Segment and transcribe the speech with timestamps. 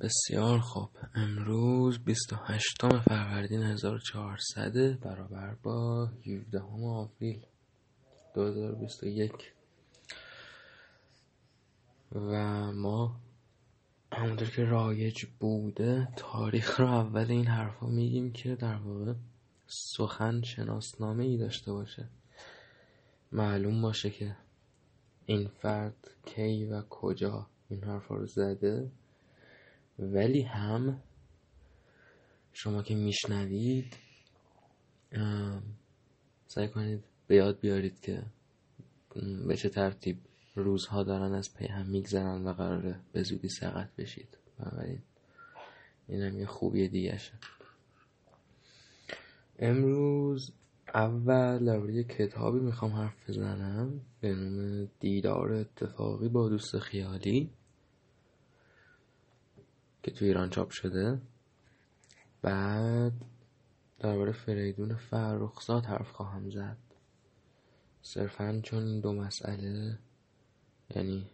[0.00, 0.90] بسیار خوب.
[1.14, 7.46] امروز 28 فروردین 1400 برابر با 17 آوریل
[8.34, 9.32] 2021
[12.12, 13.20] و ما
[14.12, 19.14] همونطور که رایج بوده تاریخ رو اول این حرفا میگیم که در واقع
[19.66, 22.08] سخن شناسنامه ای داشته باشه.
[23.32, 24.36] معلوم باشه که
[25.26, 28.90] این فرد کی و کجا این حرفا رو زده.
[30.00, 31.02] ولی هم
[32.52, 33.96] شما که میشنوید
[36.46, 38.22] سعی کنید به یاد بیارید که
[39.46, 40.18] به چه ترتیب
[40.54, 44.38] روزها دارن از پی هم میگذرن و قراره به زودی سقط بشید.
[44.58, 45.02] بنابراین
[46.08, 47.32] این هم یه خوبی دیگهشه.
[49.58, 50.52] امروز
[50.94, 57.50] اول درباره کتابی می‌خوام حرف بزنم به نام دیدار اتفاقی با دوست خیالی.
[60.02, 61.18] که تو ایران چاپ شده.
[62.42, 63.12] بعد
[63.98, 66.76] درباره فریدون فرخزاد حرف خواهم زد.
[68.02, 69.98] صرفا چون این دو مسئله
[70.96, 71.26] یعنی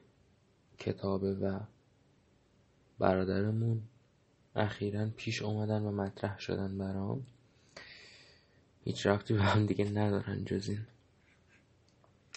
[0.78, 1.61] کتابه و
[2.98, 3.83] برادرمون
[4.56, 7.27] اخیرا پیش اومدن و مطرح شدن برام
[8.84, 10.86] هیچ رفتی به هم دیگه ندارن جز این.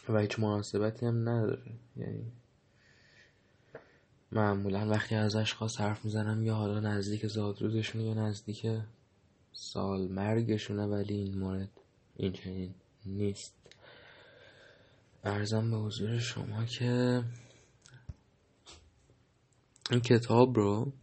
[0.09, 1.71] و هیچ مناسبتی هم نداره.
[1.97, 2.31] یعنی
[4.31, 8.67] معمولا وقتی از اشخاص حرف می‌زنم یا حالا نزدیک زادروزشونه یا نزدیک
[9.52, 11.69] سال مرگشونه ولی این مورد
[12.16, 12.73] این
[13.05, 13.55] نیست.
[15.23, 17.23] ارزم به حضور شما که
[19.91, 20.93] این کتاب رو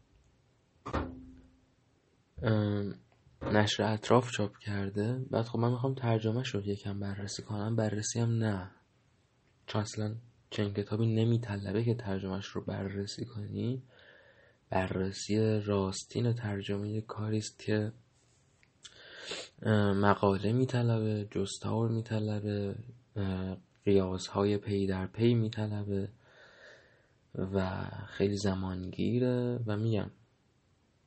[3.43, 5.19] نشر اطراف چاپ کرده.
[5.31, 7.77] بعد خب من می‌خوام ترجمه رو یکم بررسی کنم.
[7.77, 8.71] بررسی هم نه.
[9.67, 10.15] چون اصلا
[10.57, 13.83] چنین کتابی نمیطلبه که ترجمهش رو بررسی کنی.
[14.71, 17.93] بررسی راستین ترجمه کاریست که
[19.97, 22.75] مقاله میطلبه جستار میطلبه
[23.85, 26.09] قیاسهای پی در پی میطلبه
[27.35, 30.11] و خیلی زمانگیره و میگم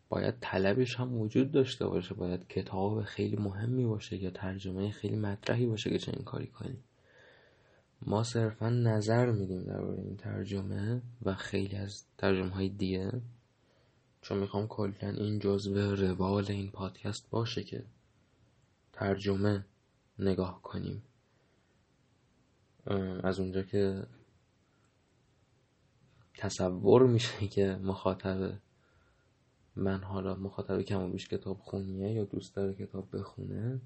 [0.10, 2.16] باید طلبش هم وجود داشته باشه.
[2.16, 6.78] باید کتاب خیلی مهمی باشه یا ترجمه خیلی مطرحی باشه که چنین کاری کنی.
[8.06, 13.22] ما صرفا نظر میدیم درباره این ترجمه و خیلی از ترجمه های دیگه
[14.22, 17.84] چون می‌خوام کلا این جزو روال این پادکست باشه که
[18.94, 19.66] ترجمه
[20.20, 21.04] نگاه کنیم.
[23.24, 24.04] از اونجا که
[26.38, 28.54] تصور میشه که مخاطب
[29.76, 33.80] من حالا مخاطب کم و بیش کتاب خونیه یا دوست داره کتاب بخونه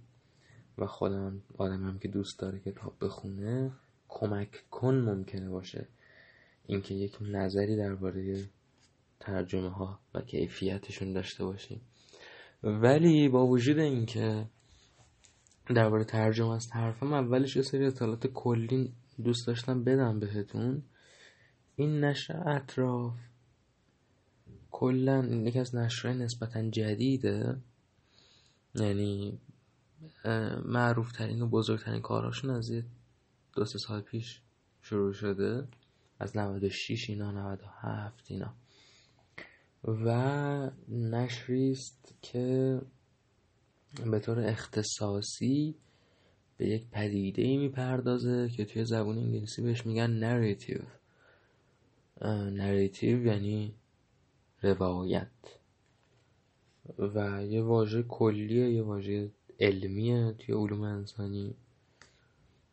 [0.78, 3.72] و خودم آدمم که دوست داره کتاب بخونه
[4.14, 5.88] کمک کن ممکنه باشه.
[6.66, 8.46] اینکه یک نظری درباره
[9.20, 11.82] ترجمه ها و کیفیتشون داشته باشیم.
[12.64, 14.46] ولی با وجود اینکه
[15.76, 18.94] درباره ترجمه از حرفم اولش یه سری اطلاعات کلی
[19.24, 20.84] دوست داشتم بدم بهتون
[21.76, 23.14] این نشر اطراف
[24.72, 27.58] کلا یکی از نشرهای نسبتا جدیده.
[28.76, 29.40] یعنی
[30.66, 32.86] معروف ترین و بزرگترین کاراشون از یه
[33.56, 34.42] دو سه سال پیش
[34.82, 35.68] شروع شده.
[36.20, 38.54] از 96 اینا 97 اینا.
[39.84, 42.82] و نشری است که
[44.12, 45.76] به طور اختصاصی
[46.58, 50.82] به یک پدیده ای می‌پردازه که توی زبان انگلیسی بهش میگن narrative
[52.52, 53.74] narrative یعنی
[54.62, 55.28] روایت.
[57.00, 61.56] و یه واژه کلیه یه واژه علمیه توی علوم انسانی.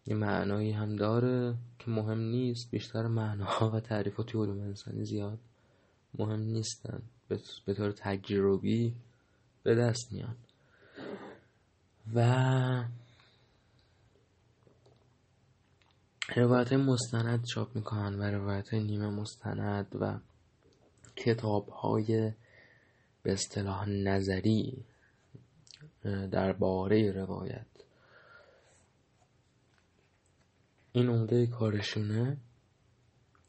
[0.06, 5.38] یه معنایی هم داره که مهم نیست بیشتر معناها و تعریفات علوم انسانی زیاد
[6.19, 7.03] مهم نیستن.
[7.66, 8.94] به طور تجربی
[9.62, 10.37] به دست میان.
[12.15, 12.84] و
[16.37, 20.19] روایت مستند چاپ می‌کنن و روایت نیمه مستند و
[21.16, 22.33] کتاب های
[23.22, 24.84] به اصطلاح نظری
[26.30, 27.70] درباره روایت.
[30.92, 32.37] این عمده کارشونه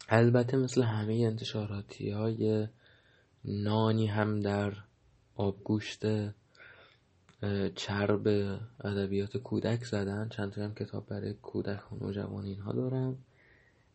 [0.10, 2.68] البته مثل همه انتشاراتی های
[3.46, 4.74] نانی هم در
[5.36, 6.06] آبگوشت
[7.76, 8.28] چرب
[8.84, 10.30] ادبیات کودک زدن.
[10.30, 13.18] چند هم کتاب برای کودک و نوجوان اینها دارم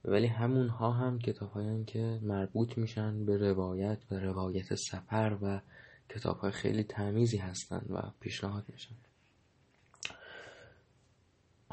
[0.04, 5.60] ولی همون ها هم کتاب که مربوط میشن به روایت به روایت سفر و
[6.08, 8.94] کتاب های خیلی تمیزی هستن و پیشنهاد میشن.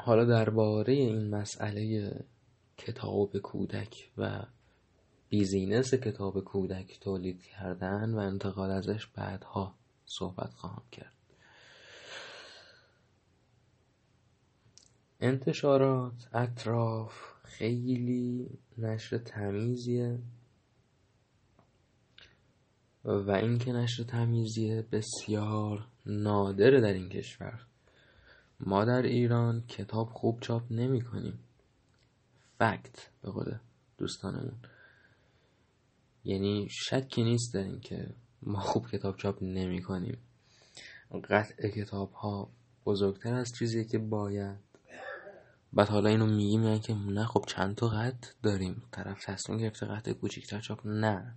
[0.04, 2.12] حالا درباره این مسئله
[2.76, 4.42] کتاب کودک و
[5.28, 9.74] بیزینس کتاب کودک تولید کردن و انتقال ازش بعدها
[10.06, 11.12] صحبت خواهم کرد.
[15.20, 17.12] انتشارات اطراف
[17.42, 20.18] خیلی نشر تمیزیه
[23.04, 27.66] و اینکه نشر تمیزیه بسیار نادره در این کشور.
[28.60, 31.38] ما در ایران کتاب خوب چاپ نمی کنیم.
[32.58, 33.58] فکت به قول
[33.98, 34.56] دوستانمون.
[36.24, 40.18] یعنی شکی نیست در که ما خوب کتاب چاپ نمی کنیم.
[41.30, 42.50] قطع کتاب ها
[42.86, 44.56] بزرگتر از چیزی که باید.
[45.72, 48.82] بعد حالا اینو میگیم یعنی که نه خب چند تا قطع داریم.
[48.92, 51.34] طرف تصمیم گرفته قطع کوچیکتر چاپ نه.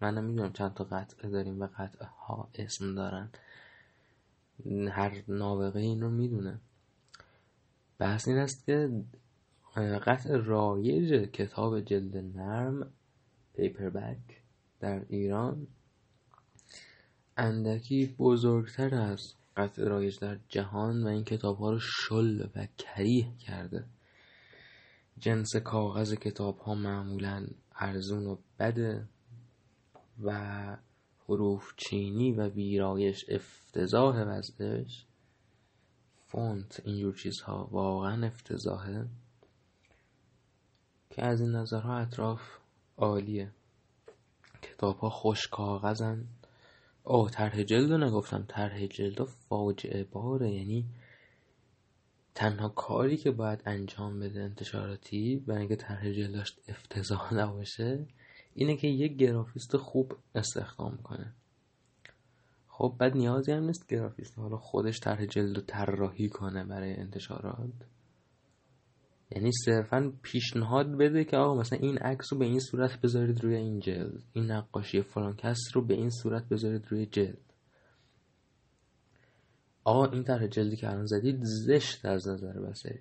[0.00, 3.30] من نمی‌دونم چند تا قطعه داریم و قطعه ها اسم دارن.
[4.90, 6.60] هر نابغه این رو می‌دونه.
[7.98, 9.04] بحث این است که
[9.76, 12.92] قطع رایج کتاب جلد نرم
[13.54, 14.18] پیپربک
[14.80, 15.66] در ایران
[17.36, 23.36] اندکی بزرگتر از قطع رایج در جهان و این کتاب ها رو شل و کریه
[23.38, 23.84] کرده.
[25.18, 29.08] جنس کاغذ کتاب ها معمولا ارزون و بده
[30.22, 30.76] و
[31.28, 35.06] حروف چینی و ویرایش افتضاح وضعش.
[36.26, 39.06] فونت اینجور چیزها واقعا افتضاحه.
[41.10, 42.40] که از این نظرها اطراف
[42.96, 43.52] عالیه.
[44.62, 46.24] کتاب ها خوش کاغذن.
[47.04, 48.44] اوه طرح جلد رو نگفتم.
[48.48, 50.50] طرح جلد فاجعه باره.
[50.50, 50.86] یعنی
[52.34, 58.06] تنها کاری که باید انجام بده انتشاراتی برای اینکه طرح جلدش افتضاح نباشه
[58.56, 61.32] اینه که یک گرافیست خوب استخدام کنه.
[62.68, 64.38] خب بعد نیازی هم نیست گرافیست.
[64.38, 67.70] حالا خودش طرح جلد و طراحی کنه برای انتشارات.
[69.30, 73.54] یعنی صرفا پیشنهاد بده که آقا مثلا این عکس رو به این صورت بذارید روی
[73.54, 74.22] این جلد.
[74.32, 77.38] این نقاشی فلان کس رو به این صورت بذارید روی جلد.
[79.84, 83.00] آقا این طرح جلدی که الان زدید زشت از نظر بسری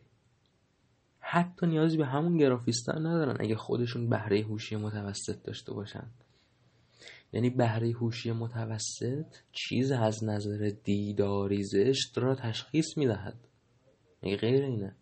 [1.36, 6.08] حتی نیازی به همون گرافیستا ندارن اگه خودشون بهره هوشی متوسط داشته باشن.
[7.34, 13.36] یعنی بهره هوشی متوسط چیز از نظر دیداری زشت را تشخیص می‌دهد.
[14.24, 14.96] مگه غیر اینه.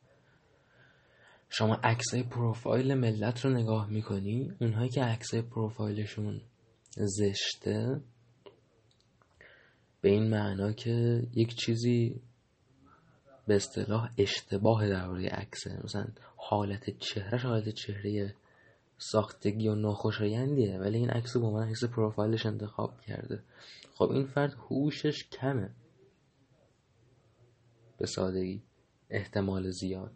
[1.50, 6.42] شما عکسای پروفایل ملت رو نگاه می‌کنی اونهایی که عکسای پروفایلشون
[6.98, 8.02] زشته
[10.02, 12.22] به این معنا که یک چیزی
[13.48, 18.36] به اصطلاح اشتباه درباره عکسه مثلا حالت چهرهش حالت چهره
[18.98, 23.44] ساختگی و ناخوشایندیه ولی این عکس به عنوان عکس پروفایلش انتخاب کرده.
[23.96, 25.70] خب این فرد هوشش کمه.
[27.98, 28.62] به سادگی.
[29.10, 30.12] احتمال زیاد.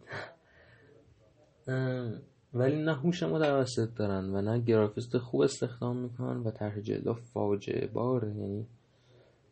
[2.54, 7.86] ولی نه هوش متوسط دارن و نه گرافیست خوب استخدام می‌کنن و طرح جلد فاجعه
[7.86, 8.28] باره.
[8.28, 8.66] یعنی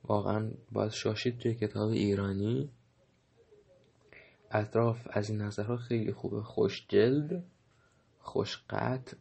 [0.04, 2.70] واقعا باید شاشید توی کتاب ایرانی.
[4.50, 6.42] اطراف از این نظرها خیلی خوبه.
[6.42, 7.44] خوش جلد
[8.18, 9.16] خوش قطع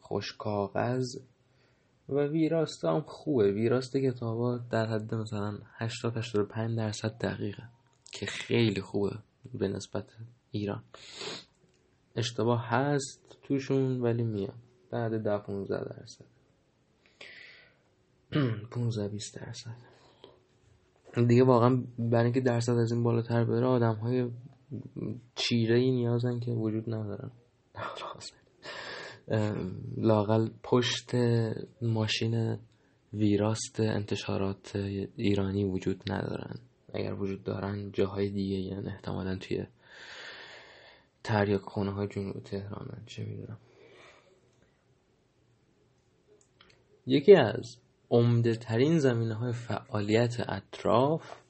[0.00, 1.16] خوش کاغذ
[2.08, 3.52] و ویراست هم خوبه.
[3.52, 7.62] ویراست کتابا در حد مثلا 80 85 درصد دقیقه
[8.12, 9.18] که خیلی خوبه
[9.54, 10.04] به نسبت
[10.50, 10.82] ایران.
[12.16, 14.54] اشتباه هست توشون ولی میاد.
[14.90, 16.24] بعد ده 15 درصد.
[18.70, 19.76] 15 20 درصد.
[21.28, 24.30] دیگه واقعا برای اینکه درصد از این بالاتر بره آدم های
[25.34, 27.30] چیره ای نیازن که وجود ندارن.
[29.96, 31.10] لاقل پشت
[31.82, 32.58] ماشین
[33.12, 34.76] ویراست انتشارات
[35.16, 36.58] ایرانی وجود ندارن.
[36.94, 39.66] اگر وجود دارن جاهای دیگه یعنی احتمالا توی
[41.24, 43.58] تریاک خونه های جنوب تهرانن چه می‌دونم.
[47.06, 47.76] یکی از
[48.10, 51.43] عمده ترین زمینه های فعالیت اطراف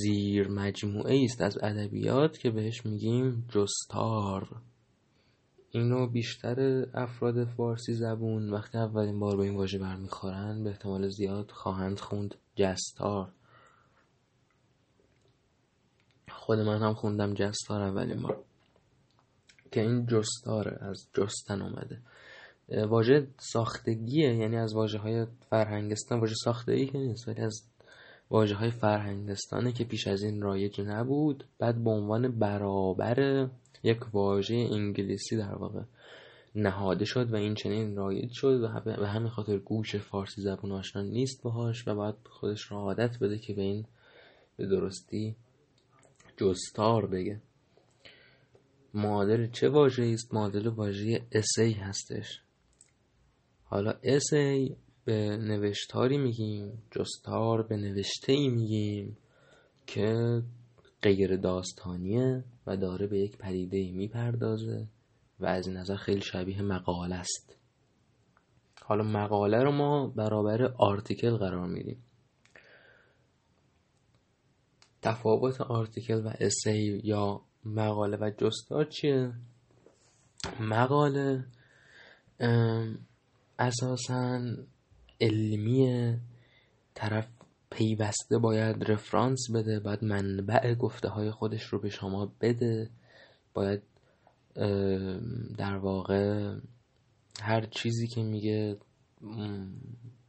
[0.00, 4.48] زیر مجموعه است از ادبیات که بهش میگیم جستار.
[5.70, 11.50] اینو بیشتر افراد فارسی زبون وقتی اولین بار به این واژه برمیخورن به احتمال زیاد
[11.50, 13.32] خواهند خوند جستار.
[16.28, 18.44] خود من هم خوندم جستار اولین بار.
[19.72, 21.98] که این جستاره از جستن اومده.
[22.68, 27.62] واژه ساختگیه یعنی از واژه های فرهنگستان واژه ساختگی که نیست ولی از
[28.32, 33.48] واژه های فرهنگستانه که پیش از این رایج نبود بعد به عنوان برابر
[33.82, 35.82] یک واژه انگلیسی در واقع
[36.54, 41.02] نهاده شد و این چنین رایج شد و به همین خاطر گوش فارسی زبون آشنا
[41.02, 43.84] نیست باهاش و باید خودش را عادت بده که به این
[44.56, 45.36] به درستی
[46.36, 47.40] جستار بگه.
[48.94, 52.40] معادل چه واژه است؟ معادل واژه اسی هستش.
[53.64, 59.16] حالا اسی به نوشتاری میگیم جستار به نوشته ای میگیم
[59.86, 60.42] که
[61.02, 64.88] غیر داستانیه و داره به یک پدیده ای می‌پردازه
[65.40, 67.56] و از نظر خیلی شبیه مقاله است
[68.84, 72.02] حالا مقاله رو ما برابر آرتیکل قرار میدیم
[75.02, 79.32] تفاوت آرتیکل و اسی یا مقاله و جستار چیه؟
[80.60, 81.44] مقاله
[83.58, 84.40] اساسا
[85.22, 86.20] علمیه
[86.94, 87.28] طرف
[87.70, 92.90] پیوسته باید رفرانس بده باید منبع گفته های خودش رو به شما بده
[93.54, 93.82] باید
[95.58, 96.54] در واقع
[97.40, 98.76] هر چیزی که میگه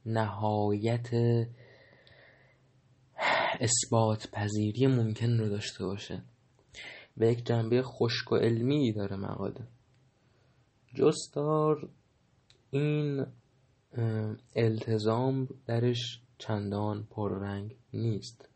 [0.05, 1.09] نهایت
[3.59, 6.23] اثبات پذیری ممکن رو داشته باشه.
[7.17, 9.67] و یک جنبه خشک و علمی داره مقاله.
[10.95, 11.89] جستار
[12.71, 13.25] این
[14.55, 18.49] التزام درش چندان پررنگ نیست.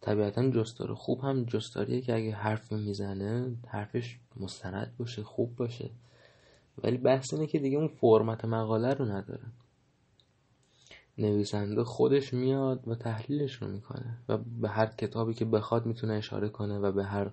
[0.00, 5.90] طبیعتا جستار خوب هم جستاریه که اگه حرف می‌زنه حرفش مستند باشه خوب باشه.
[6.84, 9.44] ولی بحث اینه که دیگه اون فرمت مقاله رو نداره.
[11.18, 16.48] نویسنده خودش میاد و تحلیلش رو می‌کنه و به هر کتابی که بخواد می‌تونه اشاره
[16.48, 17.30] کنه و به هر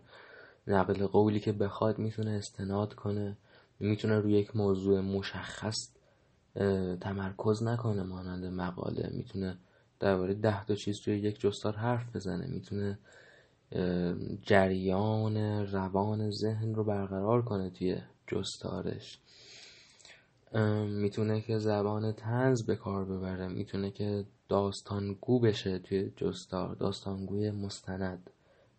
[0.67, 3.37] نقل قولی که بخواد می‌تونه استناد کنه.
[3.79, 5.96] می‌تونه روی یک موضوع مشخص
[7.01, 9.09] تمرکز نکنه مانند مقاله.
[9.13, 9.57] می‌تونه
[9.99, 12.47] درباره ده تا چیز توی یک جستار حرف بزنه.
[12.47, 12.99] می‌تونه
[14.41, 15.37] جریان
[15.71, 17.97] روان ذهن رو برقرار کنه توی
[18.27, 19.19] جستارش.
[20.87, 23.47] می‌تونه که زبان تنز به کار ببره.
[23.47, 26.75] می‌تونه که داستانگو بشه توی جستار.
[26.75, 28.29] داستانگوی مستند.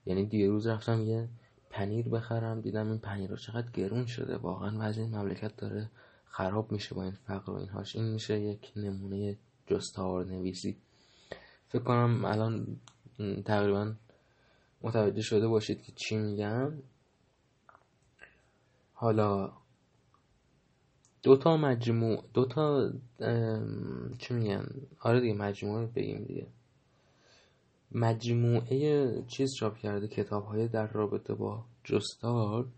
[0.06, 1.28] یعنی دیروز رفتم یه
[1.70, 2.61] پنیر بخرم.
[2.61, 4.37] دیدم این پنیر چقدر گرون شده.
[4.37, 5.90] واقعا وضع این مملکت داره
[6.30, 7.97] خراب میشه با این فقر و اینهاش.
[7.97, 10.76] این میشه یک نمونه جستار نویسی
[11.68, 12.80] فکر کنم الان
[13.44, 13.94] تقریبا
[14.82, 16.73] متوجه شده باشید که چی میگم.
[18.92, 19.52] حالا
[21.23, 22.92] دو تا مجموع دو تا
[24.18, 24.68] چی میگن؟
[25.00, 26.47] آره دیگه مجموعه بگیم دیگه.
[27.92, 32.68] مجموعه چیز چاپ کرده کتاب های در رابطه با جستار.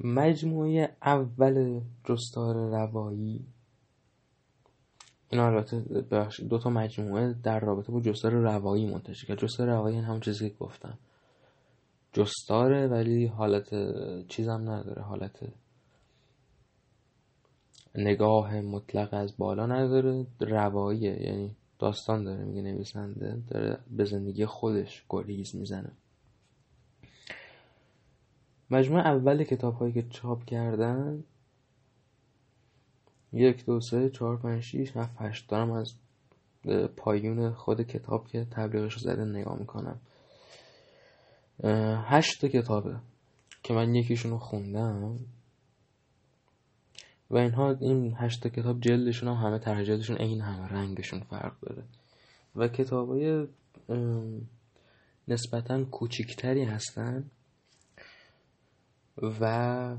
[0.00, 3.46] مجموعه اول جستار روایی.
[5.30, 5.80] این البته
[6.48, 9.38] دو تا مجموعه در رابطه با جستار روایی منتشر کرد.
[9.38, 10.98] جستار روایی همون چیزی که گفتم.
[12.12, 13.68] جستاره ولی حالت
[14.28, 15.44] چیزم نداره حالت
[17.94, 20.26] نگاه مطلق از بالا نداره.
[20.40, 25.92] رواییه یعنی داستان داره میگه نویسنده داره به زندگی خودش گریز می‌زنه.
[28.70, 31.24] مجموعه اول کتاب هایی که چاپ کردن
[33.32, 35.48] یک دو سه چهار پنج شیش هفت هشت.
[35.48, 35.92] دارم از
[36.96, 40.00] پایون خود کتاب که تبلیغش رو زده نگاه می‌کنم.
[42.08, 42.96] هشت کتابه
[43.62, 45.18] که من یکیشون رو خوندم.
[47.30, 51.82] و اینها این هشت کتاب جلدشون هم همه طرح جلدشون این همه رنگشون فرق داره.
[52.56, 53.46] و کتاب های
[55.28, 57.30] نسبتا کوچیکتری هستن.
[59.22, 59.46] و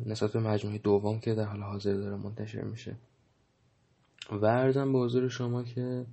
[0.05, 2.95] نسبت به مجموعه دوم که در حال حاضر داره منتشر میشه.
[4.31, 6.05] و ارزم به حضور شما که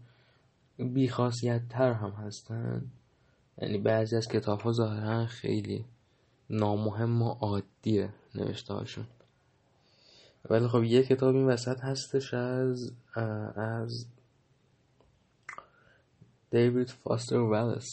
[0.78, 2.90] بیخاصیت تر هم هستن.
[3.58, 5.84] یعنی بعضی از کتاب ها ظاهرا خیلی
[6.50, 9.06] نامهم و عادیه نوشته هاشون.
[10.50, 12.92] ولی خب یه کتاب این وسط هستش از
[13.56, 14.06] از
[16.50, 17.87] دیوید فاستر والاس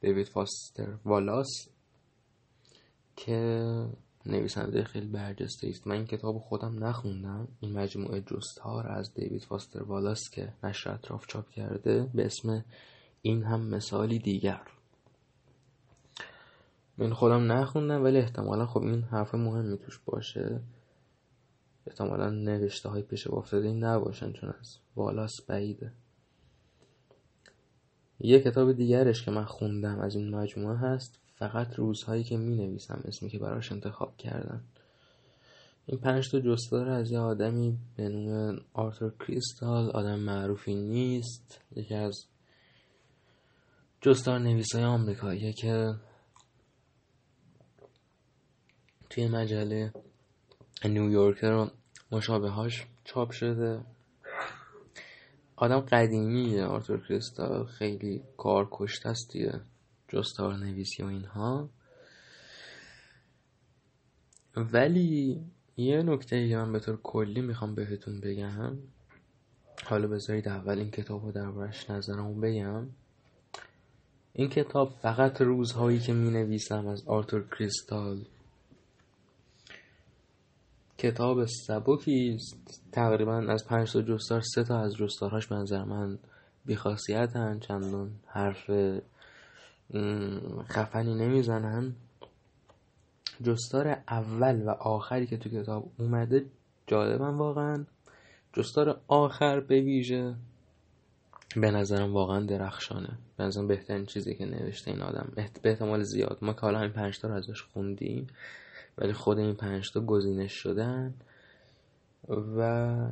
[0.00, 1.68] دیوید فاستر والاس
[3.16, 3.86] که
[4.28, 5.86] نویسنده خیلی برجسته است.
[5.86, 7.48] من این کتاب خودم نخوندم.
[7.60, 12.64] این مجموعه جستار از دیوید فاستر والاس که نشر اطراف چاپ کرده به اسم
[13.22, 14.60] این هم مثالی دیگر.
[16.98, 20.60] من خودم نخوندم ولی احتمالا خب این حرف مهمی توش باشه.
[21.86, 25.92] احتمالا نوشته های پیش افتاده این نباشن چون از والاس بعیده.
[28.20, 33.02] یه کتاب دیگرش که من خوندم از این مجموعه هست فقط روزهایی که می نویسم
[33.04, 34.64] اسمی که براش انتخاب کردن
[35.86, 41.60] این پنج تا جستار از یه آدمی به نوم آرتور کریستال آدم معروفی نیست.
[41.76, 42.26] یکی از
[44.00, 45.94] جستار نویسای آمریکاییه که
[49.10, 49.92] توی مجله
[50.84, 51.70] نیویورکر و
[52.12, 53.80] مشابهاش چاپ شده.
[55.56, 59.60] آدم قدیمیه آرتور کریستال خیلی کار کشته است دیگه
[60.16, 61.70] جستار نویسی و اینها.
[64.56, 65.44] ولی
[65.76, 68.76] یه نکته که من به طور کلی می‌خوام بهتون بگم
[69.84, 72.86] حالا بذارید اول این کتاب رو دربارش نظرمو بگم.
[74.32, 78.24] این کتاب فقط روزهایی که می نویسم از آرتور کریستال.
[80.98, 82.82] کتاب سبکی است.
[82.92, 86.18] تقریبا از پنج تا جستار سه تا از جستارهاش به نظر من
[86.66, 88.70] بیخاصیت هن چندون حرف
[90.68, 91.94] خفنی نمی‌زنن.
[93.42, 96.46] جستار اول و آخری که تو کتاب اومده
[96.86, 97.84] جالبم واقعا.
[98.52, 100.34] جستار آخر به ویژه
[101.56, 103.18] به نظرم واقعا درخشانه.
[103.36, 105.32] به نظرم بهترین چیزی که نوشته این آدم.
[105.34, 106.38] به احتمال زیاد.
[106.42, 108.26] ما که حالا این پنجتا رو ازش خوندیم
[108.98, 111.14] ولی خود این پنجتا گزینش شدن
[112.28, 113.10] و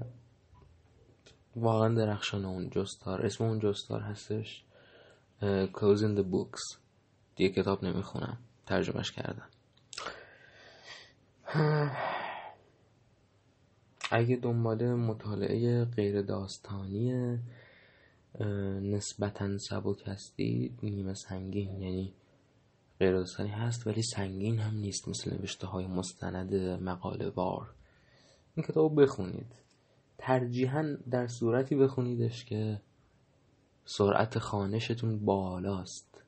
[1.57, 3.27] واقعا درخشانه اون جستار.
[3.27, 4.64] اسم اون جستار هستش.
[5.43, 6.79] Closing the Books.
[7.37, 8.39] دیگه کتاب نمی‌خونم.
[8.67, 9.49] ترجمهش کردم.
[14.11, 17.39] اگه دنبال مطالعه غیر داستانی
[18.83, 22.15] نسبتا سبک هستی نیمه سنگین یعنی
[22.99, 27.75] غیر داستانی هست ولی سنگین هم نیست مثل نوشته های مستند مقاله وار.
[28.55, 29.53] این کتاب بخونید.
[30.19, 32.81] ترجیحا در صورتی بخونیدش که
[33.85, 36.23] سرعت خانشتون بالاست.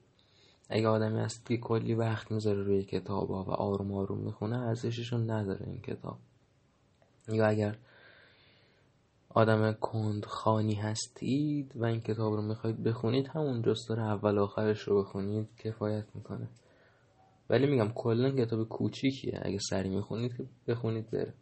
[0.68, 5.30] اگه آدمی هست که کلی وقت می‌ذاره روی کتاب ها و آروم آروم می‌خونه ارزششون
[5.30, 6.18] نداره این کتاب.
[7.28, 7.78] یا اگر
[9.28, 15.02] آدم کند خانی هستید و این کتاب رو می‌خواید بخونید همون جستار اول آخرش رو
[15.02, 16.48] بخونید کفایت می‌کنه.
[17.50, 19.40] ولی میگم کلا کتاب کوچیکیه.
[19.42, 21.34] اگه سری می‌خونید که بخونید بره.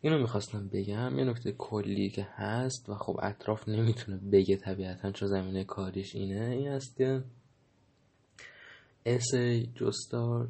[0.00, 5.28] اینو می‌خواستم بگم یه نکته کلی که هست و خب اطراف نمی‌تونه بگه طبیعتا چون
[5.28, 7.24] زمینه کاریش اینه این است که
[9.06, 10.48] اسی جستار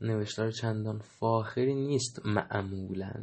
[0.00, 3.14] نوشتار چندان فاخری نیست معمولا.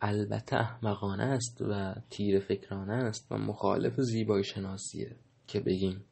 [0.00, 6.04] البته احمقانه است و تیر فکرانه است و مخالف زیبایی شناسیه که بگیم.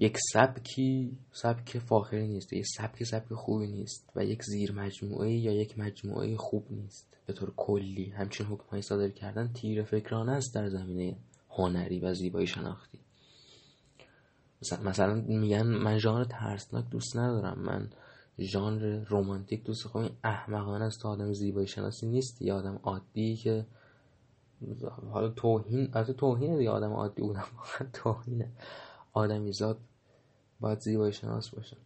[0.00, 5.52] یک سبکی سبک فاخری نیست یک سبک سبک خوبی نیست و یک زیر مجموعه یا
[5.52, 7.06] یک مجموعه خوب نیست.
[7.26, 11.16] به طور کلی همچین حکمهایی صادر کردن تیر فکرانه است در زمینه
[11.50, 12.98] هنری و زیبایی شناختی.
[14.84, 17.90] مثلا میگن من ژانر ترسناک دوست ندارم من
[18.40, 23.66] ژانر رومانتیک دوست خب این احمقانه است آدم زیبایی شناسی نیست یا آدم عادی که
[25.12, 27.44] حالا توهین از توهینه دیگه آدم عادی بودم
[27.92, 28.52] توهینه.
[29.18, 29.78] آدمی زاد
[30.60, 31.76] باید زیبایی شناس باشه.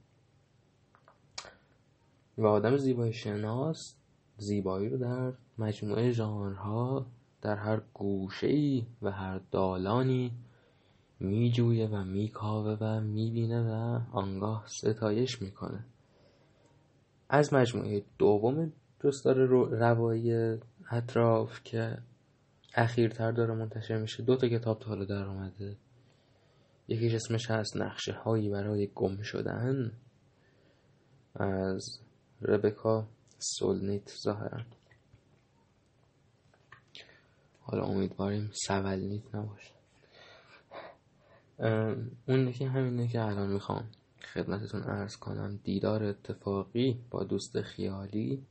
[2.39, 3.95] و آدم زیبایی شناس
[4.39, 7.07] زیبایی رو در مجموعه ژانرها
[7.43, 10.33] در هر گوشه ای و هر دالانی
[11.21, 15.85] میجویه و میکاوه و می‌بینه و آنگاه ستایش می‌کنه.
[17.29, 18.73] از مجموعه دوم
[19.05, 20.59] جستار روایی
[20.91, 21.99] اطراف که
[22.75, 25.77] اخیرتر داره منتشر میشه دو تا کتاب تا حالا در آمده
[26.93, 29.93] یکیش اسمش هست نقشه هایی برای گم شدن.
[31.35, 32.01] از
[32.43, 34.63] ربکا سولنیت ظاهرا.
[37.61, 39.73] حالا امیدواریم سولنیت نباشه.
[42.29, 43.89] اون که همینه که الان می‌خوام
[44.35, 45.61] خدمتتون عرض کنم.
[45.65, 48.47] دیدار اتفاقی با دوست خیالی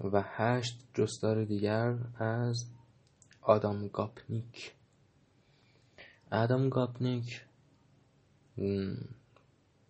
[0.00, 2.70] و هشت جستار دیگر از
[3.42, 4.77] آدام گاپنیک.
[6.30, 7.44] آدام گاپنیک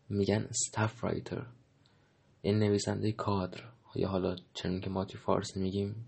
[0.08, 1.46] میگن staff writer
[2.42, 3.60] این نویسنده کادر.
[3.94, 6.06] یا حالا چنین که ما توی فارسی میگیم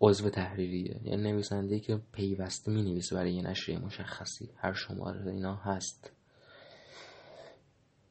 [0.00, 1.00] عضو تحریریه.
[1.04, 4.50] یعنی نویسنده که پیوسته می نویسه برای یه نشریه مشخصی.
[4.56, 6.12] هر شماره اینا هست.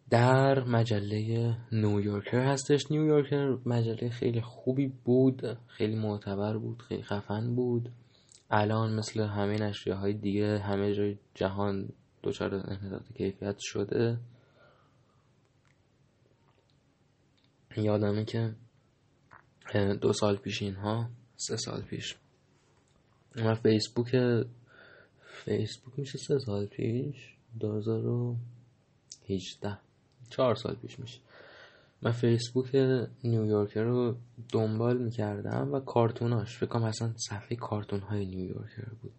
[0.10, 2.92] در مجله نیویورکر هستش.
[2.92, 5.58] نیویورکر مجله خیلی خوبی بود.
[5.68, 6.82] خیلی معتبر بود.
[6.82, 7.90] خیلی خفن بود.
[8.54, 11.90] الان مثل همه نشریه دیگه همه جای جهان
[12.24, 14.20] دچار انحطاط کیفیت شده.
[17.78, 18.56] یادمه که
[20.02, 22.16] دو سال پیش اینها سه سال پیش.
[23.36, 24.16] من فیسبوک
[25.46, 28.36] فیسبوک میشه سه سال پیش؟ دو
[29.24, 29.78] هیچده
[30.30, 31.20] چهار سال پیش میشه.
[32.02, 32.76] من فیسبوک
[33.24, 34.16] نیویورکر رو
[34.54, 39.14] دنبال می‌کردم و کارتوناش فکر کنم اصلا صفحه کارتون های نیویورکر بود.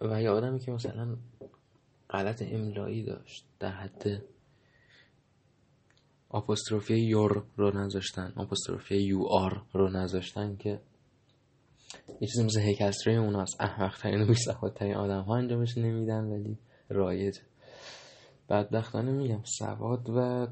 [0.00, 1.16] و یه آدمی که مثلا
[2.10, 4.22] غلط املایی داشت در حد
[6.28, 10.80] آپوستروفی یور رو نذاشتن آپوستروفی یو آر رو نذاشتن که
[12.20, 13.60] یه چیزی مثل هیکستری اوناست.
[13.60, 17.38] احمق ترین و بیسواد ترین آدم ها انجامش نمیدن ولی رایج
[18.50, 20.46] بدبختانه میگم سواد و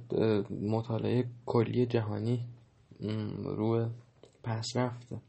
[0.51, 2.47] مطالعه کلی جهانی
[3.45, 3.87] روی
[4.43, 5.21] پس رفته.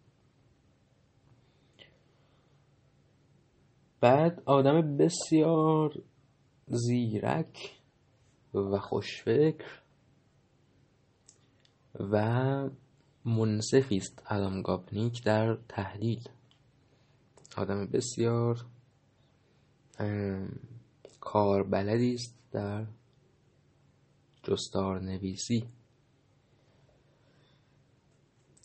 [4.02, 6.02] بعد آدم بسیار
[6.68, 7.82] زیرک
[8.54, 9.82] و خوشفکر
[12.00, 12.70] و
[13.26, 14.24] منصفی است.
[14.30, 16.30] ادم گاپنیک در تحلیل.
[17.58, 18.66] آدم بسیار
[21.20, 22.38] کاربلدی است.
[22.52, 22.86] در
[24.44, 25.66] جستار نویسی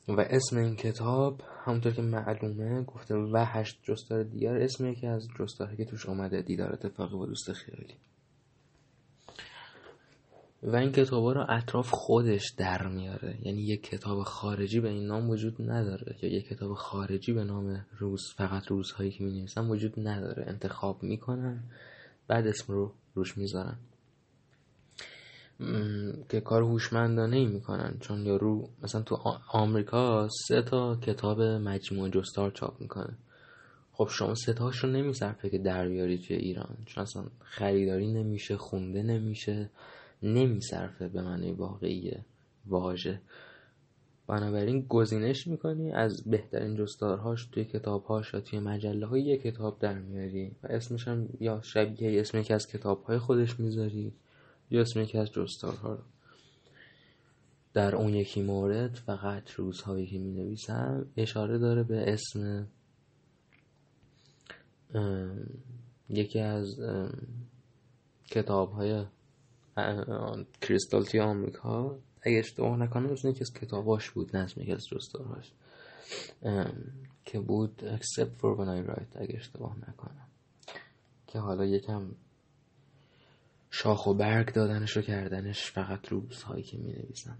[0.08, 5.28] و اسم این کتاب همونطور که معلومه گفته و هشت جستار دیگر اسم یکی از
[5.38, 7.94] جستارهایی که توش آمده دیدار اتفاقی با دوست خیالی.
[10.62, 13.38] و این کتاب رو اطراف خودش در میاره.
[13.42, 16.16] یعنی یک کتاب خارجی به این نام وجود نداره.
[16.22, 20.44] یا یک کتاب خارجی به نام روز فقط روزهایی که می وجود نداره.
[20.48, 21.64] انتخاب می‌کنن
[22.28, 23.76] بعد اسم رو روش می‌ذارن.
[26.28, 27.96] که کار هوشمندانه ای می‌کنن.
[28.00, 29.14] چون یارو مثلا تو
[29.52, 33.16] آمریکا سه تا کتاب مجموعه جستار چاپ می‌کنه.
[33.92, 36.76] خب شما سه رو نمیصرفه که در بیاری توی ایران.
[36.86, 39.70] چون اصلا خریداری نمیشه خونده نمیشه.
[40.22, 42.12] نمیصرفه به معنی واقعی
[42.66, 43.20] واژه.
[44.26, 49.98] بنابراین گزینش می‌کنی؟ از بهترین جستارهاش توی کتابهاش یا توی مجله های یه کتاب در
[49.98, 54.12] میاری؟ و اسمش هم یا شبیه اسم یکی از کتابهای خودش می‌ذاری
[54.70, 56.02] یا اسم یکی از جستارها رو؟
[57.74, 62.66] در اون یکی مورد فقط روزهایی که می نویسم اشاره داره به اسم
[66.08, 66.80] یکی از
[68.30, 69.04] کتاب های
[70.60, 71.98] کریستالتی آمریکا.
[72.24, 75.52] اگه اشتباه نکنم مثل یکی از کتاباش بود نظم یکی از جستارهاش
[77.24, 80.26] که بود Except for when I write اگه اشتباه نکنم.
[81.26, 82.10] که حالا یکم
[83.70, 87.38] شاخ و برگ دادنش و کردنش فقط روزهایی که می نویسم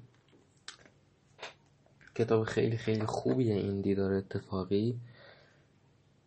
[2.14, 5.00] کتاب خیلی خیلی خوبیه این دیدار اتفاقی.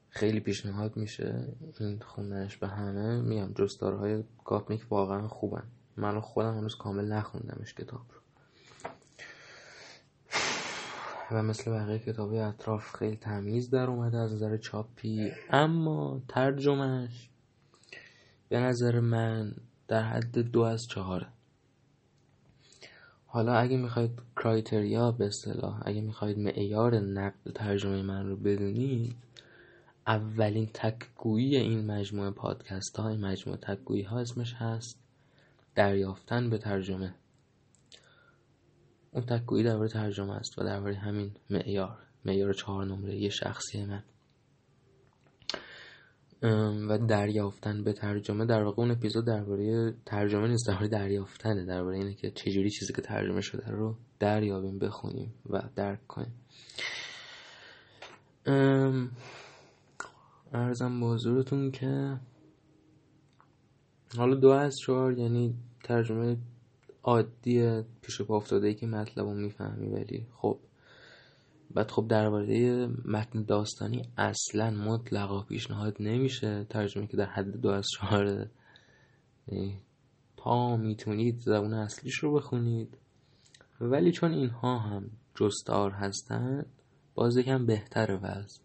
[0.10, 1.48] خیلی پیشنهاد میشه
[1.80, 3.22] این خوندنش به همه.
[3.22, 5.64] میگم جستارهای گاپنیک واقعا خوبن.
[5.98, 8.17] من خودم هنوز کامل نخوندمش کتاب رو.
[11.32, 17.30] و مثل بقیه کتاب اطراف خیلی تمیز در اومده از نظر چاپی اما ترجمهش
[18.50, 19.56] به نظر من
[19.88, 21.28] در حد دو از چهاره
[23.28, 29.16] حالا اگه می‌خواید کرایتریا به اصطلاح اگه می‌خواید معیار نقد ترجمه من رو بدونید
[30.08, 35.00] اولین تکگویی این مجموعه پادکست ها این مجموعه تکگویی ها اسمش هست
[35.76, 37.14] دریافتن به ترجمه.
[39.18, 44.04] اون تکگویی درباره ترجمه است و درباره همین معیار معیار چهار نمره شخصی من.
[46.90, 48.46] و دریافتن به ترجمه.
[48.46, 51.66] در واقع اون اپیزود درباره ترجمه نیست درباره دریافتنه.
[51.66, 56.34] درباره اینه که چجوری چیزی که ترجمه شده رو دریابیم بخونیم و درک کنیم.
[60.54, 62.20] ارزم بازورتون که
[64.18, 66.38] حالا دو از چهار یعنی ترجمه
[67.08, 70.60] عادی پیش پا افتاده ای که مطلب رو می‌فهمی ولی خب.
[71.72, 76.64] بعد خب درباره متن داستانی اصلا مطلقا پیشنهاد نمیشه.
[76.70, 78.48] ترجمه که در حد دو از چهار.
[80.38, 82.98] تا می‌تونید زبون اصلیش رو بخونید.
[83.82, 86.66] ولی چون اینها هم جستار هستند
[87.16, 88.62] باز یکم بهتر وضع.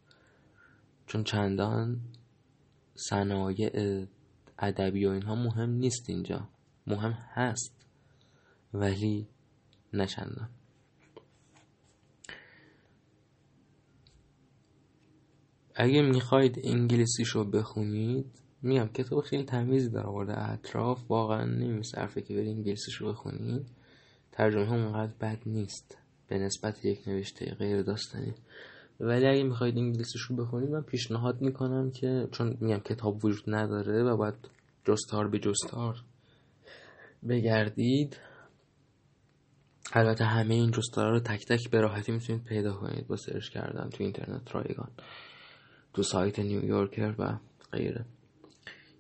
[1.07, 2.01] چون چندان
[2.95, 4.07] صنایع
[4.59, 6.49] ادبی و اینها مهم نیست اینجا.
[6.87, 7.82] مهم هست.
[8.75, 9.29] ولی
[9.93, 10.49] نچندان
[15.75, 18.27] اگه می‌خواید انگلیسیش رو بخونید
[18.63, 20.51] میگم کتاب خیلی تمیزی در آورده.
[20.51, 23.67] اطراف واقعا نمیصرفه که برید انگلیسیش رو بخونید.
[24.33, 25.99] ترجمه هم اونقدر بد نیست.
[26.29, 28.35] به نسبت یک نوشته غیر داستانی.
[29.01, 34.03] ولی اگه می‌خواید انگلیسیش رو بخونید من پیشنهاد می‌کنم که چون میگم کتاب وجود نداره
[34.03, 34.35] و باید
[34.85, 35.97] جستار به جستار
[37.29, 38.17] بگردید.
[39.95, 43.91] البته همه این جستارا رو تک تک به راحتی می‌تونید پیدا کنید با سرچ کردن
[43.91, 44.91] تو اینترنت رایگان.
[45.95, 47.39] تو سایت نیویورکر و
[47.73, 48.05] غیره.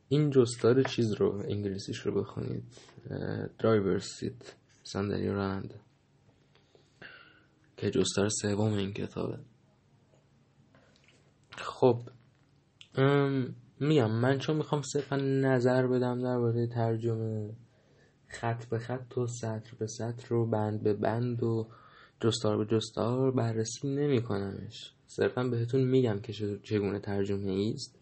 [0.09, 2.64] این جستار چیز رو انگلیسیش رو بخونید.
[3.59, 5.81] Driver's Seat صندلی راننده
[7.76, 9.38] که جستار سوم این کتابه.
[11.57, 12.02] خب
[13.81, 17.55] میگم من چون می‌خوام صرفا نظر بدم درباره ترجمه
[18.33, 21.66] خط به خط و سطر به سطر رو بند به بند و
[22.21, 27.99] جستار به جستار بررسی نمی کنمش صرفا بهتون میگم که چگونه ترجمه است.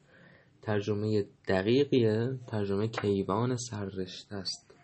[0.63, 4.75] ترجمه دقیقیه ترجمه کیوان سررشته است.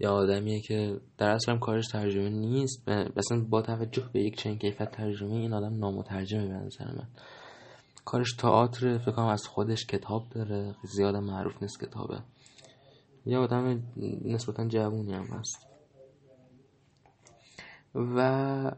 [0.00, 2.88] یا آدمیه که در اصل هم کارش ترجمه نیست.
[2.88, 7.08] مثلا با توجه به یک چنین کیفیت ترجمه این آدم نامترجمه به نظر من.
[8.04, 10.74] کارش تئاتر فکر کنم از خودش کتاب داره.
[10.84, 12.18] زیاد معروف نیست کتابه.
[13.26, 13.82] یه آدم
[14.24, 15.66] نسبتا جوونی هم هست.
[17.94, 18.72] و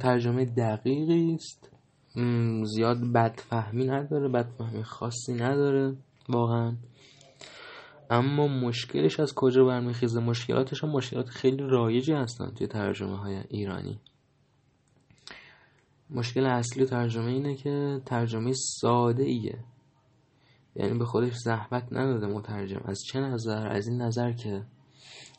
[0.00, 1.70] ترجمه دقیقی است.
[2.64, 5.96] زیاد بدفهمی نداره بدفهمی خاصی نداره
[6.28, 6.76] واقعا.
[8.10, 14.00] اما مشکلش از کجا برمیخیزه؟ مشکلاتش هم مشکلات خیلی رایجی هستن توی ترجمه های ایرانی.
[16.10, 19.58] مشکل اصلی ترجمه اینه که ترجمه ساده ایه
[20.76, 22.80] یعنی به خودش زحمت نداده مترجم.
[22.84, 24.62] از چه نظر؟ از این نظر که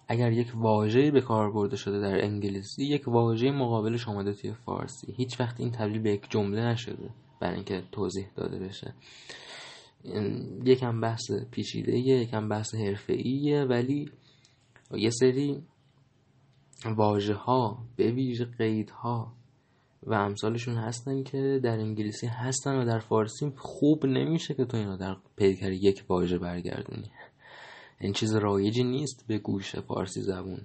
[0.08, 5.13] اگر یک واژه به کار برده شده در انگلیسی یک واژه مقابلش آمده توی فارسی.
[5.17, 8.94] هیچ وقت این تبدیل به یک جمله نشده برای اینکه توضیح داده بشه.
[10.65, 14.12] یکم بحث پیچیده یکم بحث حرفه‌ایه ولی
[14.91, 15.63] یه سری
[16.86, 19.34] واژه ها به ویژه قیدها
[20.04, 24.98] و امثالشون هستن که در انگلیسی هستن و در فارسی خوب نمیشه که تو اینا
[24.98, 27.12] در پیکر یک واژه برگردونی.
[28.00, 30.62] این چیز رایجی نیست به گوش فارسی زبون.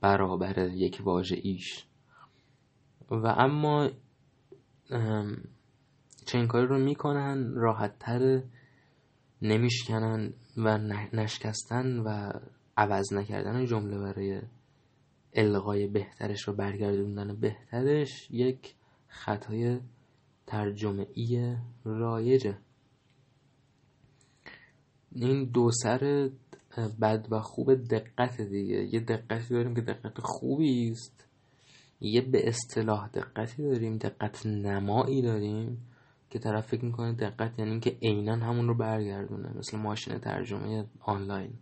[0.00, 1.84] برابر یک واژه ایش.
[3.10, 3.90] و اما
[6.26, 8.42] چنین کاری رو می‌کنن؟ راحت تر
[9.42, 10.78] نمیشکنن و
[11.12, 12.32] نشکستن و
[12.76, 14.40] عوض نکردن جمله برای
[15.34, 18.74] القای بهترش و برگردوندن بهترش یک
[19.08, 19.80] خطای
[20.46, 22.58] ترجمه ای رایجه.
[25.12, 26.30] این دو سر
[27.00, 28.94] بد و خوب دقت دیگه.
[28.94, 31.26] یه دقتی داریم که دقت خوبی است.
[32.00, 35.86] یه به اصطلاح دقتی داریم دقت نمایی داریم
[36.30, 41.52] که طرف فکر می‌کنه دقت یعنی که عینا همون رو برگردونه مثل ماشین ترجمه آنلاین.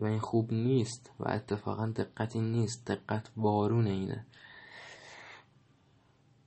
[0.00, 4.26] و این خوب نیست و اتفاقا دقتی نیست دقت بارون اینه.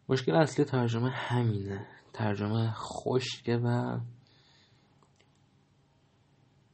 [0.09, 1.87] مشکل اصلی ترجمه همینه.
[2.13, 3.99] ترجمه خشکه و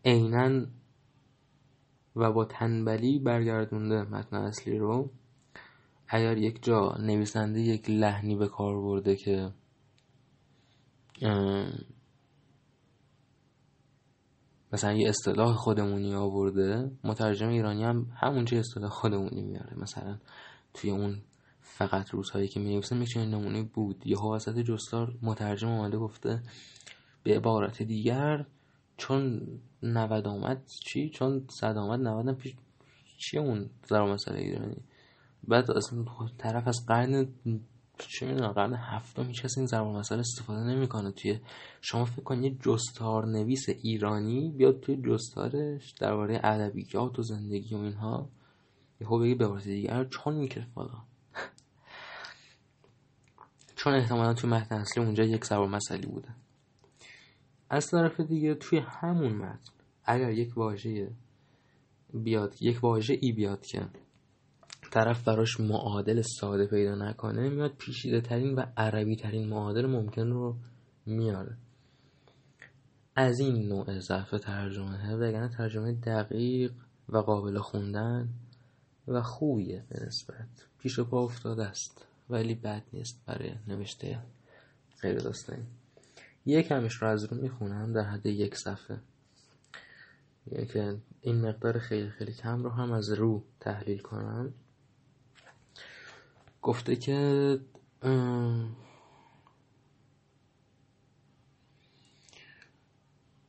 [0.05, 0.65] عینا
[2.15, 5.09] و با تنبلی برگردونده متن اصلی رو.
[6.07, 9.51] اگر یک جا نویسنده یک لحنی به کار برده که
[14.73, 19.79] مثلا یه اصطلاح خودمونی آورده مترجم ایرانی هم همون اصطلاح خودمونی میاره.
[19.79, 20.17] مثلا
[20.73, 21.21] توی اون
[21.61, 24.07] فقط روزهایی که می نویسه میشه نمونه بود.
[24.07, 26.43] یه وسط جستار مترجم اومده گفته
[27.23, 28.45] به عبارت دیگر
[28.97, 29.47] چون
[29.83, 32.55] 90 آمد چی؟ چون صد آمد 90 پیش
[33.17, 34.77] چی اون ضرب مسئله ایرانی؟
[35.47, 36.05] بعد اصلا
[36.37, 37.27] طرف از قرن
[38.07, 41.11] چه می‌دونم قرن هفتم هیچ کسی این ضرب مسئله استفاده نمی‌کنه.
[41.11, 41.39] توی
[41.81, 48.29] شما فکر کنید جستار نویس ایرانی بیاد توی جستارش درباره ادبیات و زندگی و اینها
[49.01, 50.97] یهو بگی به عبارت دیگر چون می‌کرد فالا.
[53.75, 56.29] چون احتمالا توی متن اصلی اونجا یک ضرب مسئله بوده.
[57.69, 59.73] از طرف دیگه توی همون متن
[60.05, 61.11] اگر یک واژه
[62.13, 63.87] بیاد یک واژه ای بیاد که
[64.91, 70.57] طرف براش معادل ساده پیدا نکنه میاد پیشیده ترین و عربی ترین معادل ممکن رو
[71.05, 71.57] میاره.
[73.15, 76.71] از این نوع ضعف ترجمه وگرنه ترجمه دقیق
[77.09, 78.29] و قابل خوندن
[79.07, 80.47] و خوبیه به نسبت.
[80.79, 84.19] پیش و پا افتاده است ولی بد نیست برای نوشته
[85.01, 85.65] غیر داستانی
[86.45, 88.99] یک کمش رو از رو می‌خونم در حد یک صفحه.
[90.73, 94.53] که این مقدار خیلی خیلی کم رو هم از رو تحلیل کنم.
[96.61, 97.59] گفته که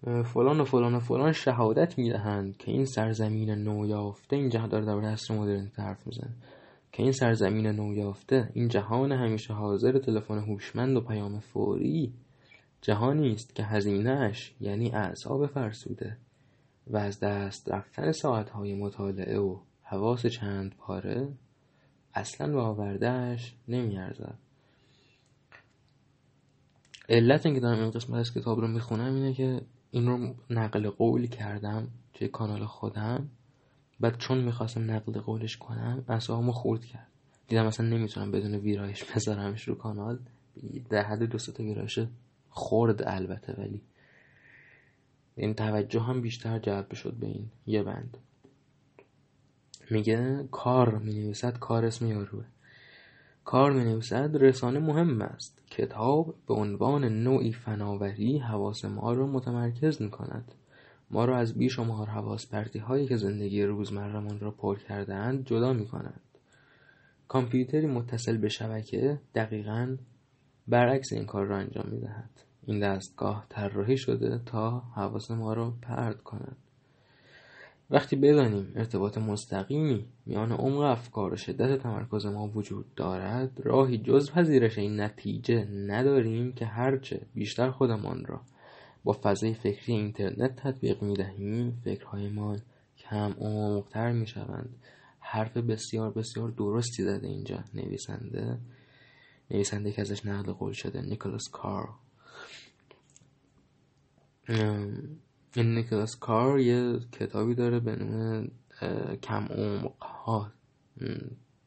[0.04, 5.00] فلان و فلان و فلان شهادت می‌دهند که این سرزمین نویافته این جهان داره در
[5.00, 6.34] عصر مدرن حرف میزن
[6.92, 12.14] که این سرزمین نویافته این جهان همیشه حاضر تلفن هوشمند و پیام فوری
[12.82, 16.16] جهانی است که هزینهش یعنی اعصاب فرسوده
[16.86, 21.28] و از دست رفتن ساعتهای مطالعه و حواس چند پاره
[22.20, 24.38] اصلا به آوردهش نمیارزد.
[27.08, 31.26] علت اینکه دارم این قسمت از کتاب رو می‌خونم اینه که این رو نقل قول
[31.26, 33.28] کردم توی کانال خودم
[34.00, 37.06] بعد چون می‌خواستم نقل قولش کنم اصابمو خورد کرد.
[37.48, 40.18] دیدم اصلا نمی‌تونم بدون ویرایش بذارمش رو کانال.
[40.90, 41.98] در حد دو تا ویرایش
[42.50, 43.82] خورد البته ولی
[45.36, 48.16] این توجه هم بیشتر جلب شد به این یه بند.
[49.90, 52.44] میگه کار می نویسد کار اسم یاروه.
[53.44, 55.62] کار می نویسد رسانه مهم است.
[55.70, 60.54] کتاب به عنوان نوعی فناوری حواس ما را متمرکز می کند
[61.10, 65.72] ما را از بیشمار حواس پرتی هایی که زندگی روزمرهمان را پر کرده اند جدا
[65.72, 66.20] می کند
[67.28, 69.96] کامپیوتری متصل به شبکه دقیقا
[70.68, 72.30] برعکس این کار را انجام می دهد
[72.66, 76.56] این دستگاه طراحی شده تا حواس ما را پرد کند.
[77.90, 84.30] وقتی بدانیم ارتباط مستقیمی میان عمق افکار و شدت تمرکز ما وجود دارد راهی جز
[84.30, 88.40] پذیرش این نتیجه نداریم که هرچه بیشتر خودمان را
[89.04, 92.60] با فضای فکری اینترنت تطبیق می دهیم فکرهایمان
[92.98, 94.74] کم عمقتر می شوند
[95.20, 97.64] حرف بسیار بسیار درستی زده اینجا.
[97.74, 98.58] نویسنده
[99.50, 101.88] نویسنده که ازش نقل قول شده نیکلاس کار
[105.56, 108.46] نیکلاس کار یه کتابی داره به نوع
[109.16, 110.52] کم عمق ها.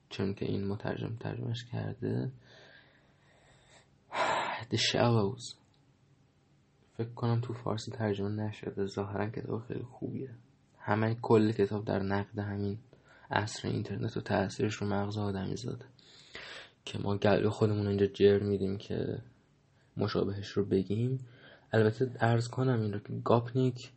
[0.10, 2.32] چون که این مترجم ترجمهش کرده.
[4.72, 5.56] The Shallows.
[6.98, 8.86] فکر کنم تو فارسی ترجمه نشده.
[8.86, 10.30] ظاهرا کتاب خیلی خوبیه.
[10.80, 12.78] همه کل کتاب در نقد همین
[13.32, 15.86] عصر اینترنت و تاثیرش رو مغز آدمی زاده
[16.86, 19.18] که ما گلو خودمون اینجا جر میدیم که
[19.98, 21.20] مشابهش رو بگیم.
[21.74, 23.92] البته ارز کنم این رو که گاپنیک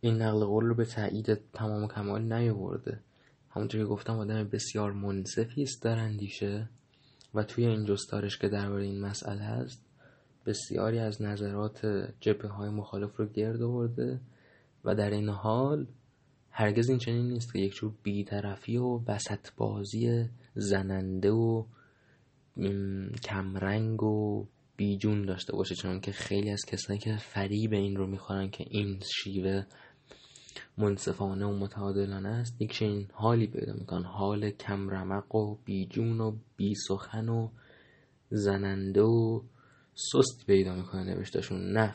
[0.00, 3.00] این نقل قول رو به تایید تمام کمال نیاورده.
[3.50, 6.68] همونطور که گفتم آدم بسیار منصفی است در اندیشه
[7.34, 9.84] و توی این جستارش که درباره این مسئله است
[10.46, 11.86] بسیاری از نظرات
[12.20, 14.20] جبه های مخالف رو گرد آورده
[14.84, 15.86] و در این حال
[16.50, 21.64] هرگز این چنین نیست که یک جور بیطرفی و وسط بازی زننده و
[23.22, 24.46] کمرنگ و
[24.82, 29.00] بیجون داشته باشه چون که خیلی از کسایی که فریب این رو می‌خورن که این
[29.14, 29.64] شیوه
[30.78, 34.04] منصفانه و متعادلانه است یک چنین حالی پیدا می‌کنن.
[34.04, 37.48] حال کمرمق و بیجون و بیسخن و
[38.30, 39.40] زننده و
[39.94, 41.94] سست پیدا می‌کنه نوشتشون نه.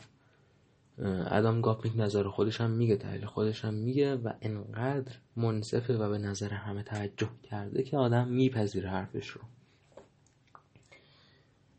[1.30, 6.18] ادام گاپنیک نظر خودش هم میگه تحلیل خودش هم میگه و انقدر منصفه و به
[6.18, 9.40] نظر همه توجه کرده که آدم میپذیره حرفش رو.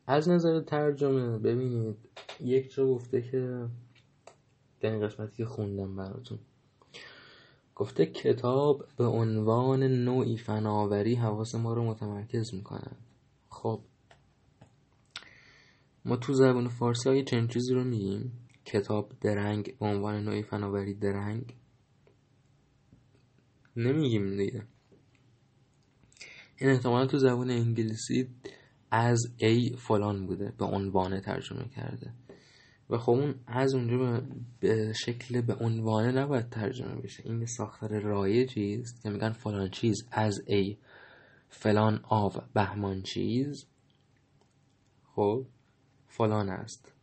[0.10, 1.38] از نظر ترجمه.
[1.38, 1.98] ببینید.
[2.40, 3.68] یک جا گفته که
[4.82, 6.40] در این قسمتی که خوندم براتون.
[7.76, 12.92] گفته کتاب به عنوان نوعی فناوری حواس ما رو متمرکز می‌کنه
[13.50, 13.82] خب.
[16.06, 18.48] ما تو زبان فارسی های چند چیزی رو میگیم.
[18.66, 21.56] کتاب درنگ به عنوان نوعی فناوری درنگ.
[23.76, 24.64] نمیگیم دیگه.
[26.58, 28.28] این احتمالا تو زبان انگلیسی
[28.92, 32.14] از ای فلان بوده به عنوان ترجمه کرده.
[32.90, 34.22] و خب اون از اونجا
[34.60, 37.24] به شکل به عنوانه نباید ترجمه بشه.
[37.26, 40.78] این ساختار رایجی است که میگن فلان چیز از ای
[41.50, 43.66] فلان آو بهمان چیز.
[45.16, 45.46] خب
[46.08, 46.94] فلان است.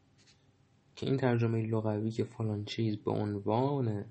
[0.96, 4.04] که این ترجمه لغوی که فلان چیز به عنوان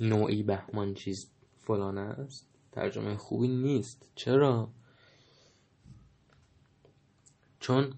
[0.00, 4.10] نوعی بهمان چیز فلان است ترجمه خوبی نیست.
[4.14, 4.68] چرا؟
[7.60, 7.92] چون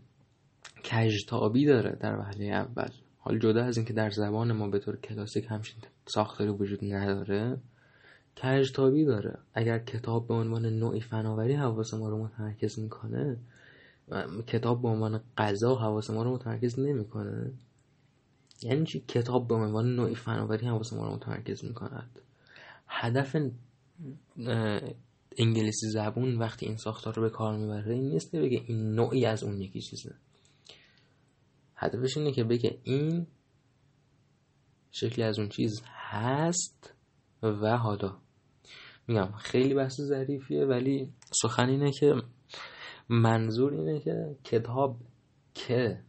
[0.85, 2.91] کجتابی داره در وهله اول.
[3.19, 7.61] حال جدا از اینکه در زبان ما به طور کلاسیک همچین ساختاری وجود نداره
[8.43, 9.39] کجتابی داره.
[9.55, 13.37] اگر کتاب به عنوان نوعی فناوری حواس ما رو متمرکز می‌کنه
[14.47, 17.53] کتاب به عنوان غذا حواس ما رو متمرکز نمی‌کنه.
[18.63, 22.21] یعنی چی؟ کتاب به عنوان نوعی فناوری حواس ما رو متمرکز می‌کند.
[22.89, 23.37] هدف
[25.39, 29.27] انگلیسی زبون وقتی این ساختار رو به کار می‌بره این نیست که بگه این نوعی
[29.27, 30.15] از اون یکی چیزه.
[31.77, 33.27] هدفش اینه که بگه این
[34.91, 36.95] شکلی از اون چیز هست
[37.43, 38.19] و حالا.
[39.09, 42.15] میگم خیلی بحث ظریفیه ولی سخن اینه که
[43.09, 44.97] منظور اینه که کتاب
[45.55, 46.05] که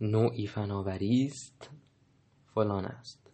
[0.00, 1.70] نوعی فناوری است
[2.54, 3.25] فلان است.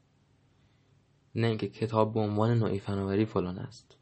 [1.34, 3.96] نه اینکه کتاب به عنوان نوعی فناوری فلان است.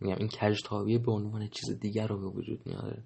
[0.00, 3.04] میگم این کجتابی به عنوان چیز دیگر رو به وجود میاره.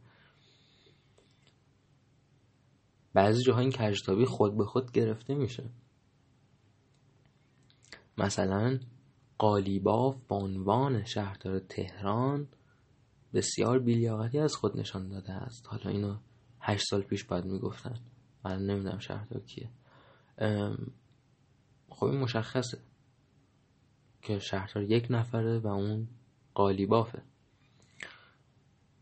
[3.14, 5.71] بعضی جاها این کجتابی خود به خود گرفته میشه.
[8.18, 8.79] مثلا
[9.38, 12.48] قالیباف به عنوان شهردار تهران
[13.35, 15.66] بسیار بیلیاقتی از خود نشان داده است.
[15.66, 16.16] حالا اینو
[16.60, 18.00] هشت سال پیش باید می‌گفتن.
[18.44, 19.71] من نمی‌دونم شهردار کیه.
[21.88, 22.79] خب این مشخصه.
[24.23, 26.08] که شهردار یک نفره و اون
[26.54, 27.23] قالیبافه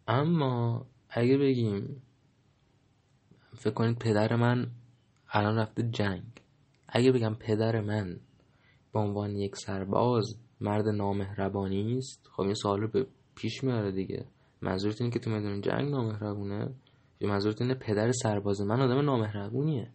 [0.09, 2.03] اما اگه بگیم
[3.55, 4.71] فکر کنید پدر من
[5.31, 6.23] الان رفته جنگ.
[6.89, 8.21] اگه بگم پدر من
[8.93, 10.25] به عنوان یک سرباز
[10.61, 14.27] مرد نامهربانی است خب این سوال رو به پیش میاره دیگه.
[14.63, 16.75] منظورت اینه که تو میدون جنگ نامهربونه؟
[17.21, 19.91] یا منظورت اینه پدر سرباز من آدم نامهربونیه؟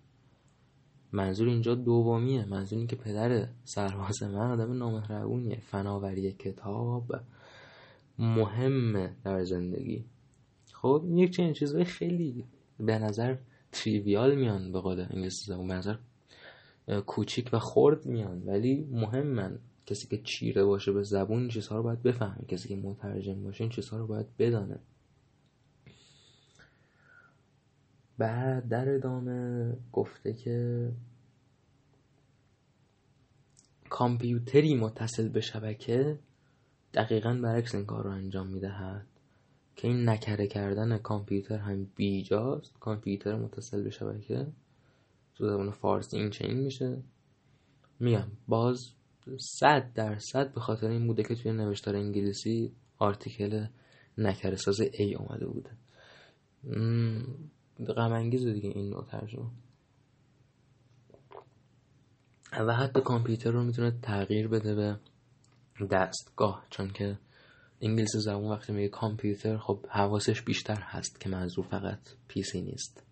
[1.13, 2.45] منظور اینجا دومیه.
[2.45, 7.11] منظور اینه که پدر سرباز من آدم نامهربونیه فناوری کتاب
[8.19, 10.05] مهمه در زندگی.
[10.73, 12.45] خب یک چنین چیزهای خیلی
[12.79, 13.35] به نظر
[13.71, 15.95] تریویال میان به قول انگلیسی زبان به نظر
[17.05, 18.43] کوچیک و خرد میان.
[18.45, 19.59] ولی مهمن.
[19.85, 22.45] کسی که چیره باشه به زبون این چیزها رو باید بفهمه.
[22.47, 24.79] کسی که مترجم باشه این چیزها رو باید بدانه.
[28.23, 30.89] بعد در ادامه گفته که
[33.89, 36.19] کامپیوتری متصل به شبکه
[36.93, 39.05] دقیقا برعکس این کار رو انجام می‌دهد.
[39.75, 42.79] که این نکره کردن کامپیوتر هم بیجاست.
[42.79, 44.47] کامپیوتر متصل به شبکه
[45.35, 47.03] تو زبان فارسی این چنین میشه؟
[47.99, 48.77] میگم باز
[49.59, 53.65] صد درصد به خاطر این بوده که توی نوشتار انگلیسی آرتیکل
[54.17, 55.69] نکره ساز ای اومده بوده.
[57.91, 59.49] غم دیگه این نوع ترجمه.
[62.59, 64.99] و حتی کامپیوتر رو می‌تونه تغییر بده به
[65.91, 67.17] دستگاه چون که
[67.81, 73.03] انگلیسی زبان وقتی میگه کامپیوتر خب حواسش بیشتر هست که منظور فقط پیسی نیست.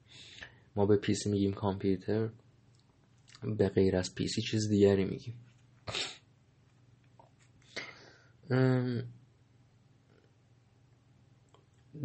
[0.75, 2.29] ما به پیسی میگیم کامپیوتر
[3.57, 5.35] به غیر از پیسی چیز دیگری میگیم.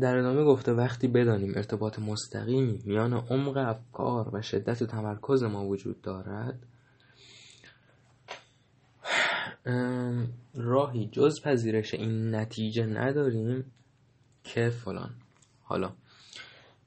[0.01, 5.67] در ادامه گفته وقتی بدانیم ارتباط مستقیمی میان عمق افکار و شدت و تمرکز ما
[5.67, 6.59] وجود دارد
[10.55, 13.65] راهی جز پذیرش این نتیجه نداریم
[14.45, 15.11] که فلان.
[15.63, 15.93] حالا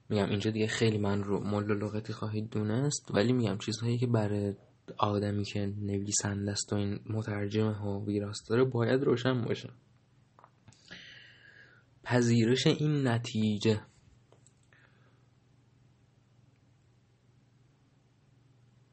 [0.09, 4.53] میگم اینجا دیگه خیلی من رو مل لغتی خواهید دونست ولی میگم چیزهایی که برای
[4.97, 9.69] آدمی که نویسنده است و این مترجمه و ویراست داره باید روشن باشه.
[12.09, 13.81] پذیرش این نتیجه.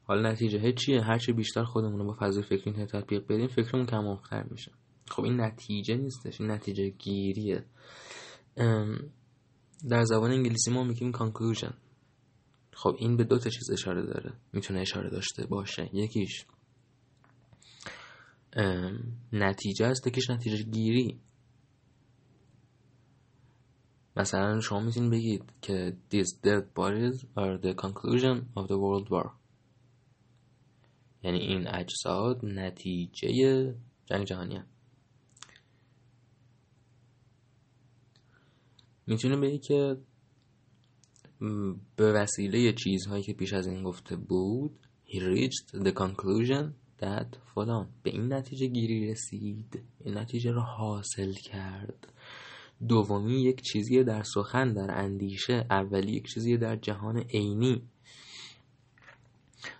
[0.03, 4.71] حالا نتیجه چیه؟ هرچی بیشتر خودمون رو با فضای فکری تطبیق بدیم فکرمون کمافتر میشه.
[5.09, 7.65] خب این نتیجه نیستش این نتیجه گیریه.
[9.89, 11.73] در زبان انگلیسی ما میگیم conclusion.
[12.73, 14.33] خب این به دو تا چیز اشاره داره.
[14.53, 15.89] می‌تونه اشاره داشته باشه.
[15.93, 16.45] یکیش
[19.33, 21.19] نتیجه است یکیش نتیجه گیری.
[24.17, 29.29] مثلا شما می‌تونید بگید که these dead bodies are the conclusion of the world war.
[31.23, 34.59] یعنی این اجساد نتیجه جنگ جهانی
[39.07, 39.97] می‌تونه بگی که
[41.95, 47.89] به وسیله چیزهایی که پیش از این گفته بود he reached the conclusion that فلان.
[48.03, 49.83] به این نتیجه گیری رسید.
[49.99, 52.13] این نتیجه رو حاصل کرد.
[52.87, 55.65] دومی یک چیزی در سخن در اندیشه.
[55.69, 57.81] اولی یک چیزی در جهان عینی.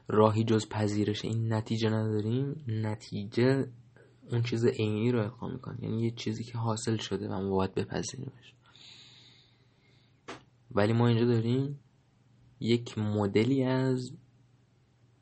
[0.08, 2.64] راهی جز پذیرش این نتیجه نداریم.
[2.68, 3.68] نتیجه
[4.32, 5.78] اون چیز عینی رو القا می‌کنه.
[5.82, 8.54] یعنی یه چیزی که حاصل شده و ما باید بپذیریمش.
[10.72, 11.80] ولی ما اینجا داریم
[12.60, 14.12] یک مدلی از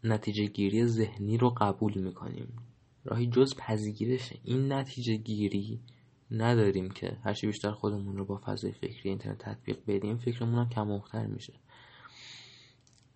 [0.03, 2.47] نتیجه گیری ذهنی رو قبول می‌کنیم.
[3.05, 5.80] راهی جز پذیرش این نتیجه گیری
[6.32, 11.30] نداریم که هرچی بیشتر خودمون رو با فضای فکری اینترنت تطبیق بدیم فکرمون هم کم
[11.30, 11.53] میشه.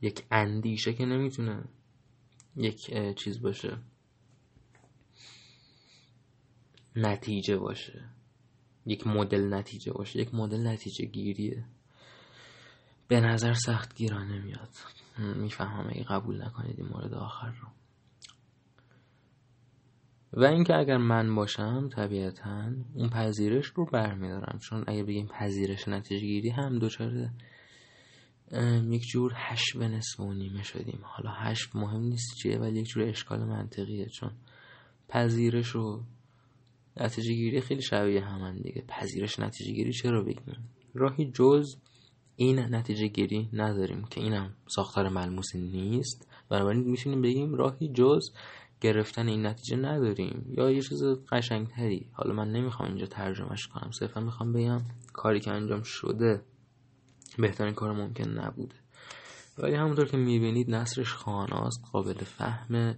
[0.02, 1.64] یک اندیشه که نمی‌تونه
[2.56, 3.78] یک چیز باشه.
[6.96, 8.10] نتیجه باشه.
[8.86, 10.20] یک مدل نتیجه باشه.
[10.20, 11.66] یک مدل نتیجه گیریه.
[13.08, 14.70] به نظر سخت گیرانه میاد
[15.18, 17.68] می‌فهمم اگه قبول نکنید این مورد آخر رو.
[20.34, 24.60] و اینکه اگر من باشم طبیعتا اون پذیرش رو برمیدارم.
[24.60, 27.32] چون اگه بگیم پذیرش نتیجه گیری هم دوچاره
[28.90, 31.00] یک جور حشو نصف و نیمه شدیم.
[31.04, 34.06] حالا حشو مهم نیست چیه ولی یک جور اشکال منطقیه.
[34.06, 34.32] چون
[35.08, 36.04] پذیرش و
[36.98, 38.84] نتیجه گیری خیلی شبیه همن دیگه.
[38.88, 41.76] پذیرش نتیجه گیری چرا بگیم؟ راهی جز
[42.36, 46.28] این نتیجه گیری نداریم که اینم ساختار ملموسی نیست.
[46.50, 48.22] بنابراین می‌تونیم بگیم راهی جز
[48.82, 50.46] گرفتن این نتیجه نداریم.
[50.58, 52.10] یا یه چیز قشنگتری.
[52.14, 53.92] حالا من نمی‌خوام اینجا ترجمهش کنم.
[53.92, 54.82] صرفا می‌خوام بگم
[55.14, 56.42] کاری که انجام شده
[57.38, 58.76] بهترین کار ممکن نبوده.
[59.58, 62.96] ولی همونطور که می‌بینید نصرش خاناست قابل فهم.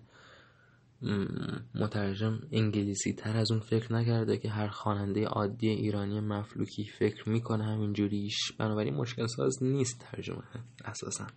[1.76, 7.64] مترجم انگلیسی تر از اون فکر نکرده که هر خواننده عادی ایرانی مفلوکی فکر می‌کنه
[7.64, 8.52] همینجوریش.
[8.60, 10.44] بنابراین مشکل ساز نیست ترجمه
[10.86, 11.28] اساسا.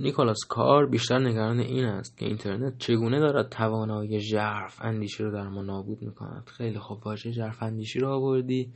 [0.00, 5.48] نیکولاس کار بیشتر نگران این است که اینترنت چگونه دارد توانایی ژرف اندیشی رو در
[5.48, 6.50] ما نابود می‌کند.
[6.56, 8.72] خیلی خوب واژه ژرف اندیشی رو آوردی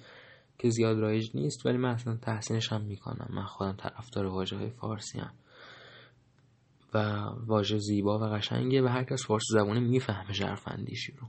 [0.59, 3.29] که زیاد رایج نیست ولی من اصلا تحسینش هم می‌کنم.
[3.31, 5.33] من خودم طرفدار واژه های فارسی هم
[6.95, 6.99] و
[7.47, 11.27] واژه زیبا و قشنگه و هر کس فارسی زبانه می‌فهمه ژرف اندیشی رو.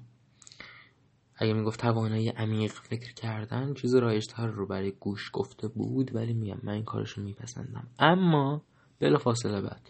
[1.36, 6.60] اگه می‌گفت توانایی عمیق فکر کردن چیز رایجتر رو برای گوش گفته بود ولی میگم
[6.64, 7.88] من این کارش رو میپسندم.
[8.00, 8.62] اما
[9.04, 9.90] بلا فاصله بعد.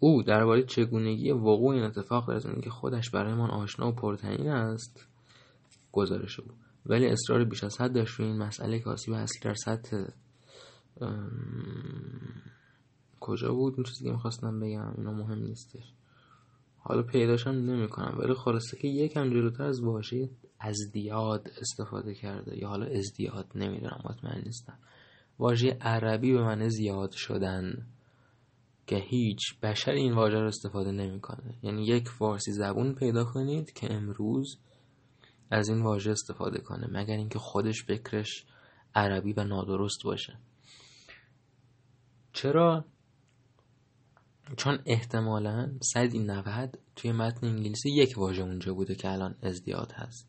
[0.00, 5.06] او درباره چگونگی وقوع این اتفاق در زندگی خودش برایمان آشنا و پرتنین است
[5.92, 6.56] گزارش بود.
[6.86, 10.04] ولی اصرار بیش از حد داشت روی این مسئله که آسیب اصلی در سطح
[13.20, 15.92] کجا بود؟ این چیزی که می‌خواستم بگم اینا مهم نیستش.
[16.78, 22.58] حالا پیداشم نمی‌کنم ولی خلاصه که یکم جلوتر از واژه ازدیاد استفاده کرده.
[22.58, 24.78] یا حالا ازدیاد نمی‌دونم مطمئن نیستم.
[25.38, 27.86] واژه عربی به معنی زیاد شدن
[28.86, 31.54] که هیچ بشر این واژه رو استفاده نمی‌کنه.
[31.62, 34.58] یعنی یک فارسی زبون پیدا کنید که امروز
[35.50, 38.46] از این واژه استفاده کنه مگر اینکه خودش فکرش
[38.94, 40.38] عربی و نادرست باشه.
[42.32, 42.84] چرا؟
[44.56, 50.27] چون احتمالا 190 توی متن انگلیسی یک واژه اونجا بوده که الان ازدیاد هست.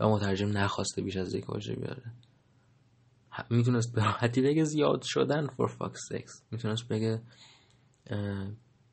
[0.00, 2.12] و مترجم نخواسته بیش از یک واژه بیاره.
[3.50, 6.42] می‌تونست به راحتی بگه زیاد شدن for fuck's sakes.
[6.50, 7.22] می‌تونست بگه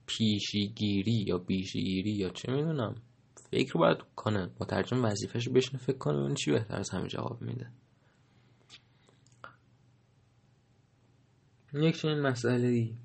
[0.06, 2.95] پیشیگیری یا بیشیگیری یا چه می‌دونم.
[3.51, 4.49] فکر باید کنه.
[4.60, 7.72] مترجم وظیفهش بشنه فکر کنه اون چی بهتر از همه جواب میده.
[11.74, 12.95] یک چنین مسئله ای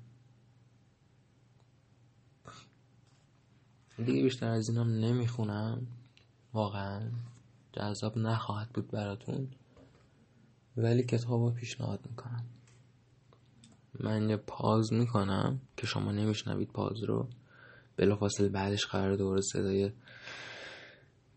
[4.05, 5.87] دیگه بیشتر از اینم نمی‌خونم.
[6.53, 7.11] واقعا.
[7.79, 9.47] جذاب نخواهد بود براتون
[10.77, 12.45] ولی کتاب رو پیشنهاد می‌کنم.
[13.99, 17.29] من یه پاز می‌کنم که شما نمیشنوید پاز رو.
[17.97, 19.91] بلافاصله بعدش قرار دوباره صدای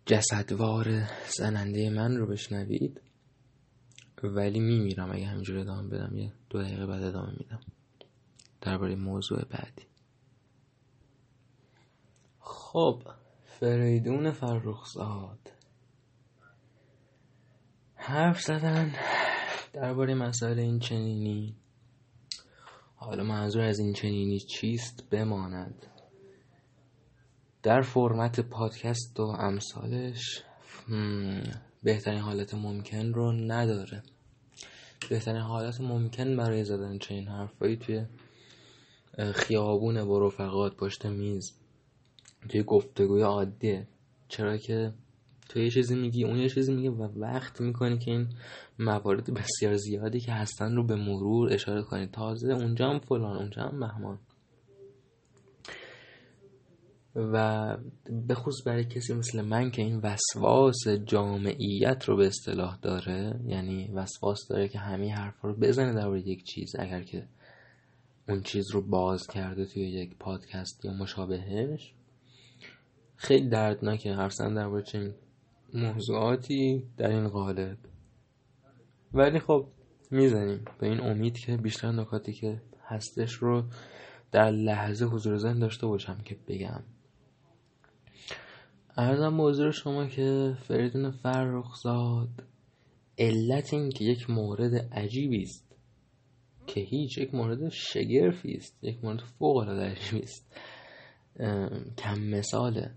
[0.07, 3.01] جسدوار زننده من رو بشنوید.
[4.23, 7.61] ولی میمیرم اگه همینجور ادامه بدم یه دو دقیقه بعد ادامه میدم.
[8.61, 9.87] درباره موضوع بعدی.
[12.39, 13.03] خب
[13.45, 15.52] فریدون فرخزاد.
[18.05, 18.95] حرف زدن
[19.73, 21.57] درباره مسائل این چنینی.
[22.97, 25.87] حالا منظور از این چنینی چیست بماند.
[27.63, 30.43] در فرمت پادکست و امثالش
[31.83, 34.03] بهترین حالت ممکن رو نداره.
[35.11, 38.05] بهترین حالت ممکن برای زدن چنین حرفایی توی
[39.35, 41.53] خیابون با رفقات پشت میز
[42.49, 43.87] توی گفتگوی عادیه
[44.29, 44.93] چرا که
[45.53, 48.29] تو یه چیزی میگی اون یه چیزی میگه و وقت می‌کنی که این
[48.79, 52.07] موارد بسیار زیادی که هستن رو به مرور اشاره کنی.
[52.07, 54.19] تازه اونجا هم فلان اونجا هم مهمان.
[57.17, 57.77] و
[58.27, 63.91] به خصوص برای کسی مثل من که این وسواس جامعیت رو به اصطلاح داره یعنی
[63.95, 67.29] وسواس داره که همه حرفا رو بزنه در یک چیز اگر که
[68.29, 71.95] اون چیز رو باز کرده توی یک پادکست یا مشابهش
[73.17, 74.15] خیلی دردناکه.
[74.15, 75.15] حرف درباره چنین
[75.75, 77.79] موضوعاتی در این قالب.
[79.13, 79.67] ولی خب
[80.11, 83.65] می‌زنیم به این امید که بیشتر نکاتی که هستش رو
[84.33, 86.83] در لحظه حضور ذهن داشته باشم که بگم.
[88.97, 92.29] ارزم موضوع شما که فریدون فرخزاد
[93.19, 95.77] علت این که یک مورد عجیبی است
[96.67, 100.57] که هیچ یک مورد شگرفی است یک مورد فوق العاده عجیبی است
[101.99, 102.91] کم مثاله.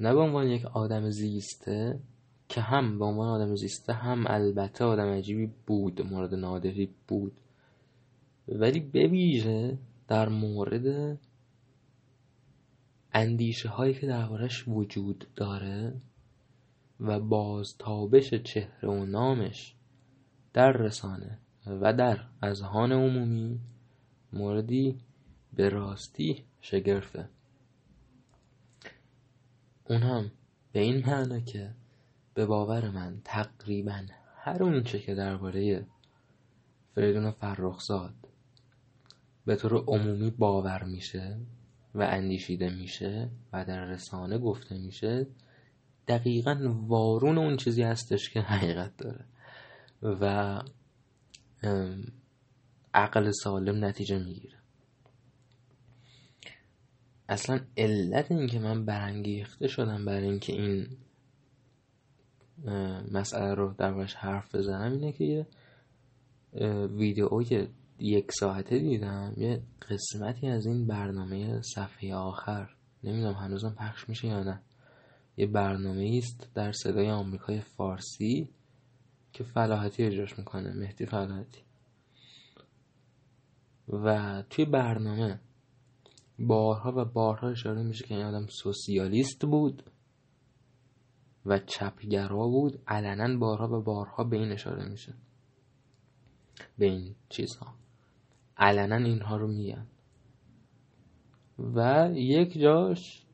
[0.00, 2.00] نه به عنوان یک آدم زیسته
[2.48, 7.32] که هم به عنوان آدم زیسته هم البته آدم عجیبی بود مورد نادری بود.
[8.48, 9.78] ولی به
[10.08, 11.18] در مورد
[13.12, 16.00] اندیشه هایی که دربارش وجود داره
[17.00, 19.74] و بازتابش چهره و نامش
[20.52, 23.60] در رسانه و در اذهان عمومی
[24.32, 24.98] موردی
[25.54, 27.28] به راستی شگرفه.
[29.88, 30.30] اون هم
[30.72, 31.74] به این معنا که
[32.34, 34.02] به باور من تقریبا
[34.36, 35.86] هر اون چه که درباره
[36.94, 38.14] فریدون فرخزاد
[39.46, 41.38] به طور عمومی باور میشه
[41.94, 45.26] و اندیشیده میشه و در رسانه گفته میشه
[46.08, 49.24] دقیقا وارون اون چیزی هستش که حقیقت داره.
[50.02, 50.62] و
[52.94, 54.55] عقل سالم نتیجه می‌گیره.
[57.28, 60.86] اصلا علت این که من برانگیخته شدم برای اینکه این
[63.12, 65.46] مسئله رو در حرف بزنم اینه که یه
[66.86, 67.68] ویدئوی
[67.98, 72.70] یک ساعته دیدم یه قسمتی از این برنامه صفحه آخر
[73.04, 74.60] نمی‌دونم هنوزم پخش میشه یا نه
[75.36, 78.48] یه برنامه است در صدای آمریکای فارسی
[79.32, 81.60] که فلاحتی اجراش می‌کنه مهدی فلاحتی.
[83.88, 85.40] و توی برنامه
[86.38, 89.82] بارها و بارها اشاره میشه که این آدم سوسیالیست بود
[91.46, 92.82] و چپگرا بود.
[92.86, 95.14] علنا بارها و بارها به این اشاره میشه.
[96.78, 97.74] به این چیزها.
[98.56, 99.86] علنا اینها رو میگن.
[101.58, 103.26] و یک جاش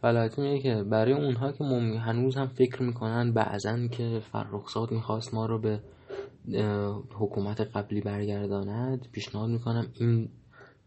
[0.00, 1.64] فلاحتی میگه که برای اونها که
[1.98, 5.82] هنوز هم فکر می‌کنن بعضا که فرخزاد می‌خواست ما رو به
[7.14, 10.30] حکومت قبلی برگرداند پیشنهاد می‌کنم این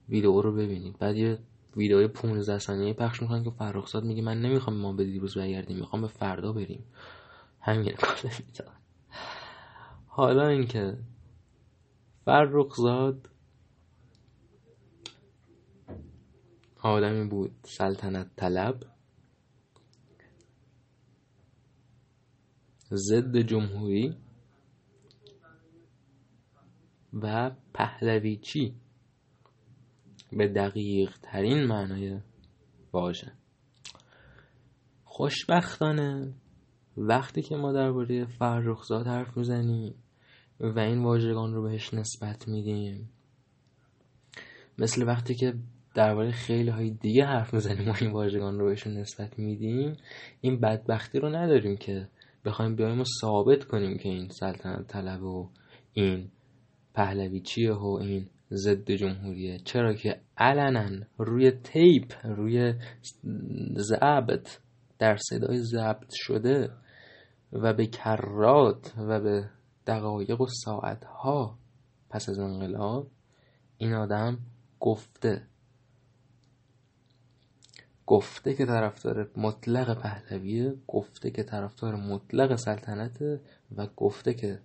[0.09, 1.39] ویدیو رو ببینید بعد یه
[1.75, 6.01] ویدیو 15 ثانیه پخش می‌کنن که فرخزاد میگه من نمی‌خوام ما به دیروز برگردیم می‌خوام
[6.01, 6.83] به فردا بریم.
[7.61, 8.17] همین کار
[10.07, 10.97] حالا اینکه
[12.25, 13.29] فرخزاد
[16.81, 18.83] آدمی بود سلطنت طلب.
[22.91, 24.15] ضد جمهوری
[27.13, 28.75] و پهلویچی
[30.32, 32.19] به دقیق ترین معنای
[32.93, 33.32] واژه.
[35.03, 36.34] خوشبختانه
[36.97, 39.95] وقتی که ما درباره فرخزاد حرف می‌زنیم
[40.59, 43.09] و این واژگان رو بهش نسبت میدیم
[44.78, 45.53] مثل وقتی که
[45.95, 49.97] درباره خیلی های دیگه حرف می‌زنیم و این واژگان رو بهشون نسبت میدیم
[50.41, 52.07] این بدبختی رو نداریم که
[52.45, 55.49] بخوایم بیایم و ثابت کنیم که این سلطنت طلب و
[55.93, 56.32] این
[56.93, 59.59] پهلویچیه و این ضد جمهوریه.
[59.59, 62.73] چرا که علنا روی تیپ روی
[63.77, 64.59] ضبط
[64.99, 66.69] در صدای ضبط شده
[67.53, 69.49] و به کرات و به
[69.87, 71.57] دقایق و ساعتها
[72.09, 73.07] پس از انقلاب
[73.77, 74.39] این آدم
[74.79, 75.47] گفته.
[78.05, 83.21] گفته که طرفدار مطلق پهلویه گفته که طرفدار مطلق سلطنت
[83.75, 84.59] و گفته که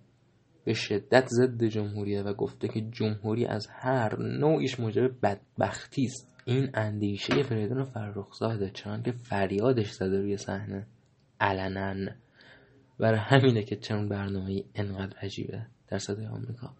[0.65, 6.33] به شدت ضد جمهوریه و گفته که جمهوری از هر نوعیش موجب بدبختی است.
[6.45, 10.87] این اندیشه فریدون فرخزاده چون که فریادش زده روی صحنه.
[11.39, 12.11] علنا.
[12.99, 16.73] برای همینه که چون برنامه انقدر عجیبه در صدای آمریکا.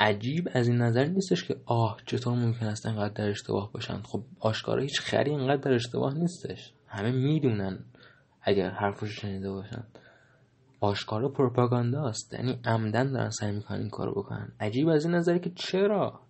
[0.00, 4.24] عجیب از این نظر نیستش که آه چطور ممکن است انقدر در اشتباه باشن؟ خب
[4.40, 6.72] آشکارا هیچ خری انقدر در اشتباه نیستش.
[6.86, 7.84] همه می‌دونن
[8.42, 9.84] اگر حرفش شنیده باشن.
[10.84, 12.34] آشکارا پروپاگاندا است.
[12.34, 14.52] یعنی عمدن دارن سعی می‌کنن این کارو بکنن.
[14.60, 16.20] عجیب از این نظری که چرا؟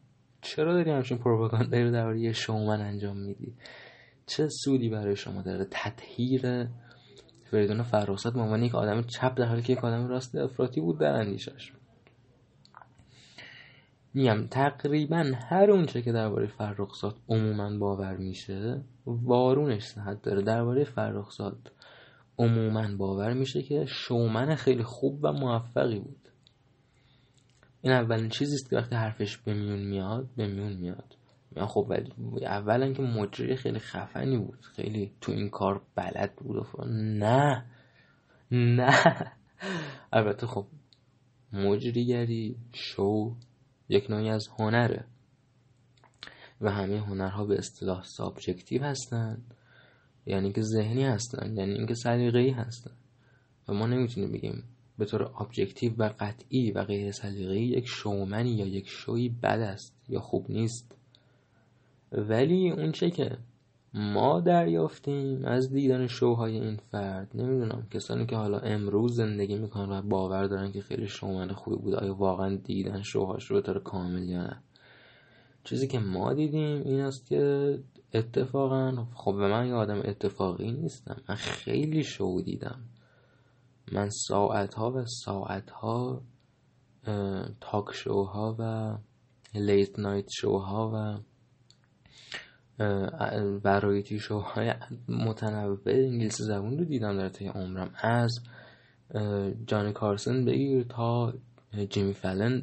[0.40, 3.54] چرا داری همچین پروپاگاندایی رو درباره یه شومن انجام میدی؟
[4.26, 6.68] چه سودی برای شما داره؟ تطهیر
[7.50, 10.98] فریدون فرخزاد به عنوان یک آدم چپ در حالی که یک آدم راست افراطی بود
[10.98, 11.72] در اندیشش
[14.14, 20.42] میگم تقریبا هر اونچه که درباره فرخزاد عموما باور میشه وارونش صحت داره.
[20.42, 21.72] درباره فرخزاد
[22.38, 26.28] عموما باور میشه که شومن خیلی خوب و موفقی بود.
[27.82, 31.16] این اولین چیزی است که وقتی حرفش به میون میاد به میون میاد.
[31.66, 32.12] خب ولی
[32.46, 34.58] اولا که مجری خیلی خفنی بود.
[34.60, 37.64] خیلی تو این کار بلد بود نه
[38.50, 38.92] نه.
[40.12, 40.66] البته خب
[41.52, 43.36] مجریگری شو
[43.88, 45.04] یک نوعی از هنره.
[46.60, 49.54] و همه هنرها به اصطلاح subjective هستند
[50.26, 52.90] یعنی که ذهنی هستن یعنی اینکه سلیقه‌ای هستن.
[53.68, 54.64] و ما نمی‌تونیم بگیم
[54.98, 59.96] به طور objective و قطعی و غیر سلیقه‌ای یک شومنی یا یک شوی بد است
[60.08, 60.96] یا خوب نیست.
[62.12, 63.38] ولی اون چه که
[63.94, 70.02] ما دریافتیم از دیدن شوهای این فرد نمی‌دونم کسانی که حالا امروز زندگی می‌کنن و
[70.02, 74.28] باور دارن که خیلی شومن خوبی بود آیا واقعا دیدن شوهاش رو به طور کامل
[74.28, 74.62] یا نه.
[75.64, 77.78] چیزی که ما دیدیم این است که
[78.14, 81.16] اتفاقا خب به من یه آدم اتفاقی نیستم.
[81.28, 82.80] من خیلی شو دیدم.
[83.92, 86.22] من ساعت ها و ساعت ها
[87.60, 88.96] تاک شوها و
[89.58, 91.18] لیت نایت شوها و
[93.64, 94.74] ورایتی شوهای
[95.08, 97.90] متنوع انگلیسی زبون رو دیدم در طی عمرم.
[98.02, 98.40] از
[99.66, 101.34] جان کارسن بگیر تا
[101.88, 102.62] جیمی فلن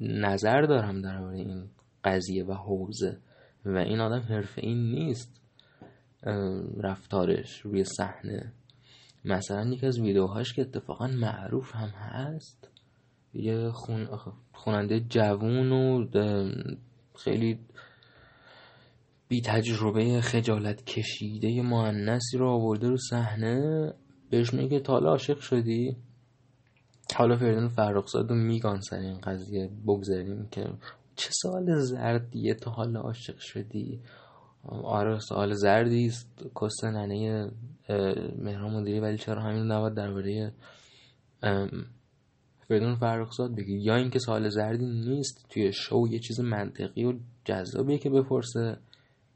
[0.00, 1.70] نظر دارم درباره این
[2.04, 3.18] قضیه و حوزه.
[3.64, 5.40] و این آدم حرفه این نیست.
[6.76, 8.52] رفتارش روی صحنه.
[9.24, 12.68] مثلا یکی از ویدیوهاش که اتفاقا معروف هم هست.
[13.34, 14.08] یه خون...
[14.52, 16.04] خوننده جوون و
[17.18, 17.58] خیلی
[19.28, 23.92] بی تجربه خجالت کشیده معنیسی رو آورده رو صحنه.
[24.30, 25.96] بهش میگه تا حالا عاشق شدی؟
[27.16, 30.70] حالا فریدون فرخزاد رو میگان سر این قضیه بگذاریم که
[31.20, 34.00] چه سوال زردیه تا حالا عاشق شدی؟
[34.84, 36.44] آره سوال زردی است.
[36.60, 37.50] کست ننه
[38.38, 40.52] مهران مدیری ولی چرا همین نباید درباره
[42.68, 47.14] فریدون فرخزاد بگی؟ یا اینکه سوال زردی نیست توی شو یه چیز منطقی و
[47.44, 48.76] جذابیه که بپرسه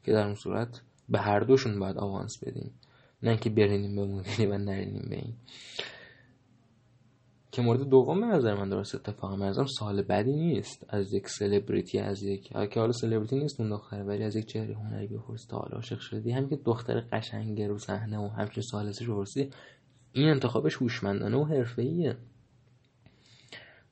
[0.03, 2.71] که در اون صورت به هر دوشون باید آوانس بدیم.
[3.23, 5.33] نه اینکه برینیم به مدیری و نرینیم به این.
[7.55, 10.85] که مورد دوم به نظر من درست اتفاق مرزم سال بدی نیست.
[10.89, 14.75] از یک سلبریتی از یک که حالا سلبریتی نیست اون دختره ولی از یک چهره
[14.75, 16.31] هنری بپرس تا حالا عاشق شدی.
[16.31, 19.25] هم که دختر قشنگ رو صحنه و همچنین سال رو
[20.13, 22.17] این انتخابش هوشمندانه و حرفه‌ایه.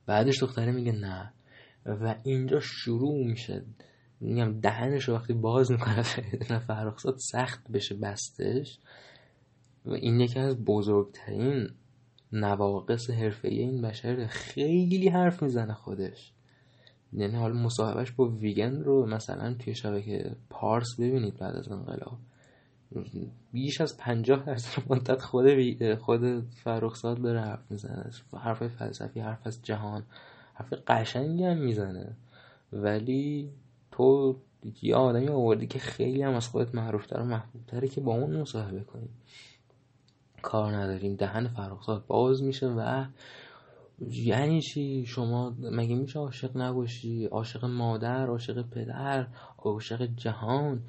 [0.06, 1.32] بعدش دختره میگه نه.
[1.86, 3.64] و اینجا شروع میشه.
[4.20, 6.02] میگم دهنش وقتی باز می‌کنه
[6.68, 8.78] فرخزاد سخت بشه بستش.
[9.84, 11.70] و این یکی از بزرگترین
[12.34, 16.32] نواقص حرفه این بشر خیلی حرف می‌زنه خودش.
[17.12, 22.18] یعنی حالا مصاحبهش با ویگن رو مثلا توی شبکه پارس ببینید بعد از انقلاب.
[23.52, 28.10] بیش از پنجاه درصد مدت خود خود فرخزاد داره حرف می‌زنه.
[28.40, 30.02] حرف فلسفی حرف از جهان
[30.54, 32.16] حرف قشنگی هم می‌زنه.
[32.72, 33.50] ولی
[33.90, 34.36] تو
[34.82, 38.80] یه آدمی آوردی که خیلی هم از خودت معروفتر و محبوبتره که با اون مصاحبه
[38.80, 39.08] کنی.
[40.44, 43.04] کار نداریم دهن فرخزاد باز میشه و
[44.10, 49.26] یعنی چی؟ شما مگه میشه عاشق نباشی؟ عاشق مادر عاشق پدر
[49.58, 50.82] عاشق جهان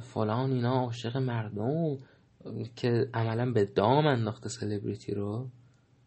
[0.00, 1.96] فلان اینا عاشق مردم
[2.76, 5.48] که عملا به دام انداخته سلبریتی رو؟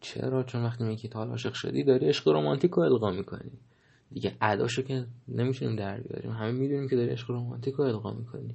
[0.00, 3.52] چرا؟ چون وقتی میگی تا عاشق شدی داری عشق رومانتیک رو القا می‌کنی.
[4.12, 6.30] دیگه اداشو که نمیشونیم در بیاریم.
[6.30, 8.54] همه می‌دونیم که داری عشق رومانتیک رو القا می‌کنی.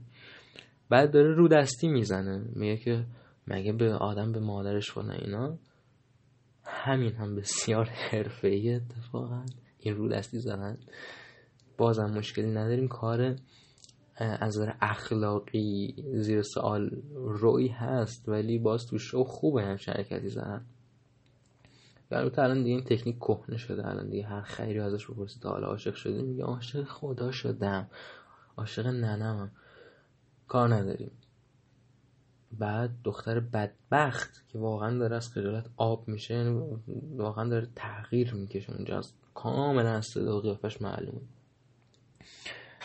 [0.89, 2.45] بعد داره رو دستی می‌زنه.
[2.55, 3.05] میگه که
[3.47, 5.57] مگه به آدم به مادرش فلان اینا؟
[6.63, 9.45] همین هم بسیار حرفه‌ای اتفاقا.
[9.79, 10.77] این رو دستی زدن.
[11.77, 12.87] بازم مشکلی نداریم.
[12.87, 13.35] کار
[14.15, 20.65] از نظر اخلاقی زیر سوال روی هست ولی باز تو شو خوبه هم شرکتی زدن.
[22.11, 23.87] الان دیگه این تکنیک کهنه شده.
[23.87, 27.87] الان دیگه هر خیری ازش بپرسی تا حالا عاشق شده میگه عاشق خدا شدم.
[28.57, 29.51] عاشق ننمم.
[30.47, 31.11] کار نداریم.
[32.59, 36.61] بعد دختر بدبخت که واقعا داره از خجالت آب میشه یعنی
[37.17, 41.21] واقعا داره تغییر می‌کشه اونجا از کاملا از صدا قیافش معلومه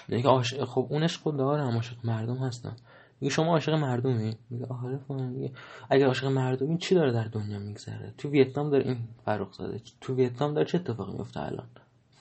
[0.08, 2.76] میگه عاشق خب اون عشق دارم عاشق مردم هستم
[3.20, 5.52] میگه شما عاشق مردمی؟ میگه آره میگه
[5.90, 10.14] اگر عاشق مردمی چی داره در دنیا میگذره؟ تو ویتنام داره این فرق زده تو
[10.14, 11.68] ویتنام داره چه اتفاقی میفته الان؟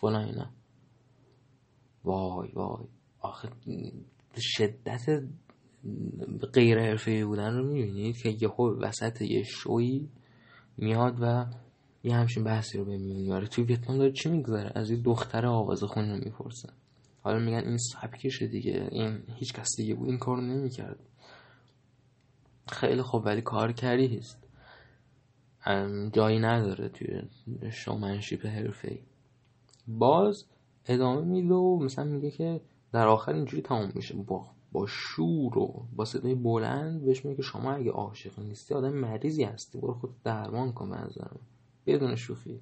[0.02, 0.50] فلان اینا.
[2.04, 2.88] وای وای.
[3.20, 3.50] آخه
[4.38, 5.06] شدت
[6.54, 10.08] غیر حرفه‌ای بودن رو می‌بینید که یهو وسط یه شوی
[10.78, 11.46] میاد و
[12.04, 15.46] یه همچین بحثی رو به میون میاره توی ویتنام داره چی میگذره؟ از این دختر
[15.46, 16.74] آواز خونی رو می‌پرسن
[17.22, 21.00] حالا میگن این سبکشه دیگه این هیچ کس دیگه بود این کار نمی‌کرد.
[22.68, 24.48] خیلی خوب ولی کار کردی هست.
[26.14, 27.22] جایی نداره توی
[27.72, 29.00] شومنشیپ حرفه ای
[29.88, 30.46] باز
[30.86, 32.62] ادامه میده و مثلا میگه که
[32.92, 34.16] در آخر اینجوری تمام میشه.
[34.16, 39.44] با با شور و با صدای بلند بهش میگه شما اگه عاشق نیستی آدم مریضی
[39.44, 39.78] هستی.
[39.78, 41.40] برو خود درمان کن به نظرم.
[41.86, 42.62] بدون شوخی.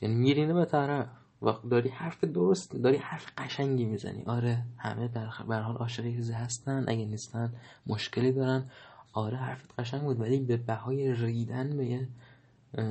[0.00, 1.08] یعنی میرینه به طرف
[1.42, 4.24] و داری حرف درست داری حرف قشنگی می‌زنی.
[4.26, 5.26] آره همه در
[5.60, 6.84] حال عاشق هستن.
[6.88, 7.52] اگه نیستن
[7.86, 8.70] مشکلی دارن.
[9.12, 12.08] آره حرفت قشنگ بود ولی به بهای ریدن به یه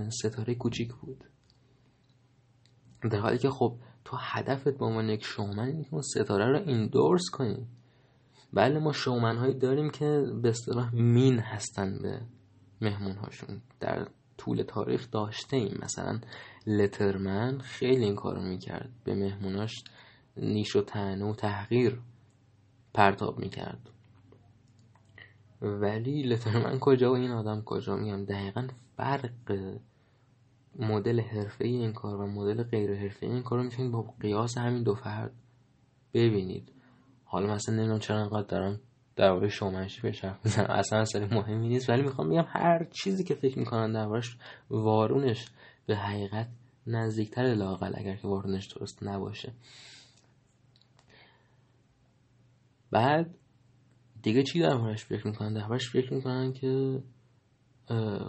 [0.09, 1.23] ستاره کوچیک بود.
[3.11, 6.67] در حالی که خب تو هدفت به عنوان یک شومن اینه که اون ستاره رو
[6.67, 7.67] ایندورس کنی.
[8.53, 12.21] بله ما شومن هایی داریم که به اصطلاح مین هستن به
[12.81, 16.19] مهمون هاشون در طول تاریخ داشته ایم مثلا
[16.67, 18.89] لترمن خیلی این کارو می‌کرد.
[19.03, 19.83] به مهموناش
[20.37, 22.01] نیش و تنه و تحقیر
[22.93, 23.89] پرتاب می‌کرد.
[25.61, 29.29] ولی لترمن کجا و این آدم کجا؟ میگم دقیقا فرق
[30.75, 34.83] مدل حرفه این کار و مدل غیر حرفه این کار رو می‌تونید با قیاس همین
[34.83, 35.33] دو فرد.
[36.13, 36.71] ببینید.
[37.31, 38.79] حالا مثلا نمی‌دونم چرا انقدر دارم
[39.15, 40.65] درباره شومنشی به حرف می‌زنم.
[40.69, 44.37] اصلا اصلا مهمی نیست ولی می‌خوام بگم هر چیزی که فکر می‌کنن دربارش
[44.69, 45.45] وارونش
[45.85, 46.47] به حقیقت
[46.87, 49.53] نزدیکتر لاقل اگر که وارونش درست نباشه.
[52.91, 53.35] بعد
[54.23, 57.03] دیگه چی دربارش فکر می‌کنن؟ دربارش فکر می‌کنن که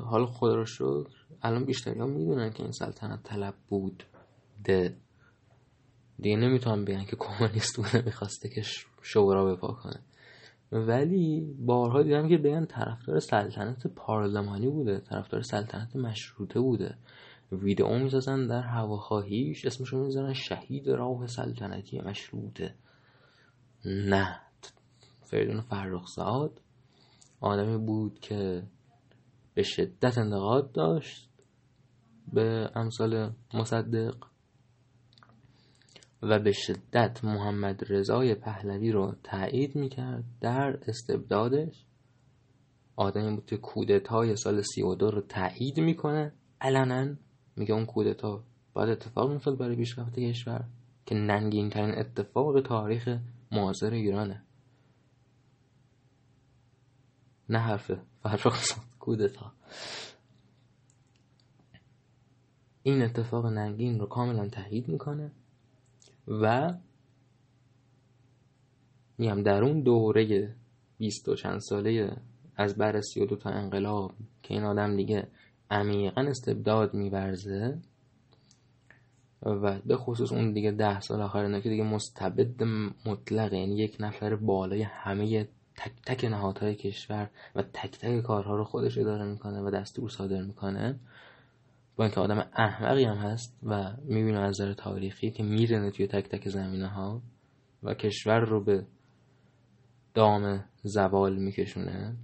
[0.04, 1.10] حالا خدا رو شکر
[1.42, 4.04] الان بیشتری می‌دونن که این سلطنت طلب بود.
[4.64, 4.96] ده
[6.18, 8.62] دیگه نمی‌تونم بگن که کمونیست بوده می‌خواسته که
[9.02, 10.00] شورا بپا کنه.
[10.72, 16.94] ولی بارها دیدم که بگن طرفدار سلطنت پارلمانی بوده طرفدار سلطنت مشروطه بوده.
[17.52, 22.74] ویدئو می‌سازن در هواخواهیش اسمشو می‌ذارن شهید راه سلطنتی مشروطه.
[23.84, 24.40] نه.
[25.22, 26.60] فریدون فرخزاد
[27.40, 28.62] آدمی بود که
[29.54, 31.30] به شدت انتقاد داشت
[32.32, 34.14] به امثال مصدق.
[36.22, 41.84] و به شدت محمد رضای پهلوی رو تایید می‌کرد در استبدادش.
[42.96, 46.32] آدمی بود که کودتای سال سی و دو رو تایید می‌کنه.
[46.60, 47.14] علنا
[47.56, 50.64] میگه اون کودتا باید اتفاق میفتاد برای پیشرفت کشور
[51.06, 53.18] که ننگین ترین اتفاق تاریخ
[53.52, 54.42] معاصر ایرانه.
[57.48, 57.90] نه حرف
[58.22, 59.52] فرخ کودتا.
[62.82, 65.30] این اتفاق ننگین رو کاملا تایید می‌کنه.
[66.30, 66.74] و
[69.18, 70.54] میگم در اون دوره
[70.98, 72.16] بیست و چند ساله
[72.56, 74.12] از بر سی و تا انقلاب
[74.42, 75.28] که این آدم دیگه
[75.70, 77.78] عمیقا استبداد میورزه
[79.42, 82.62] و به خصوص اون دیگه ده سال آخر که دیگه مستبد
[83.06, 88.64] مطلقه یعنی یک نفر بالای همه تک تک نهادهای کشور و تک تک کارها رو
[88.64, 91.00] خودش اداره می‌کنه و دستور صادر می‌کنه.
[92.00, 96.28] با اینکه آدم احمقی هم هست و می‌بینه از نظر تاریخی که میرنه توی تک
[96.28, 97.22] تک زمینه ها
[97.82, 98.86] و کشور رو به
[100.14, 102.16] دام زوال میکشونه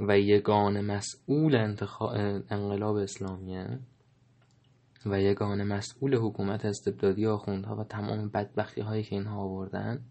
[0.00, 1.76] و یگان مسئول
[2.50, 3.78] انقلاب اسلامیه
[5.06, 10.04] و یگان مسئول حکومت استبدادی آخوندها و تمام بدبختی هایی که اینها آوردن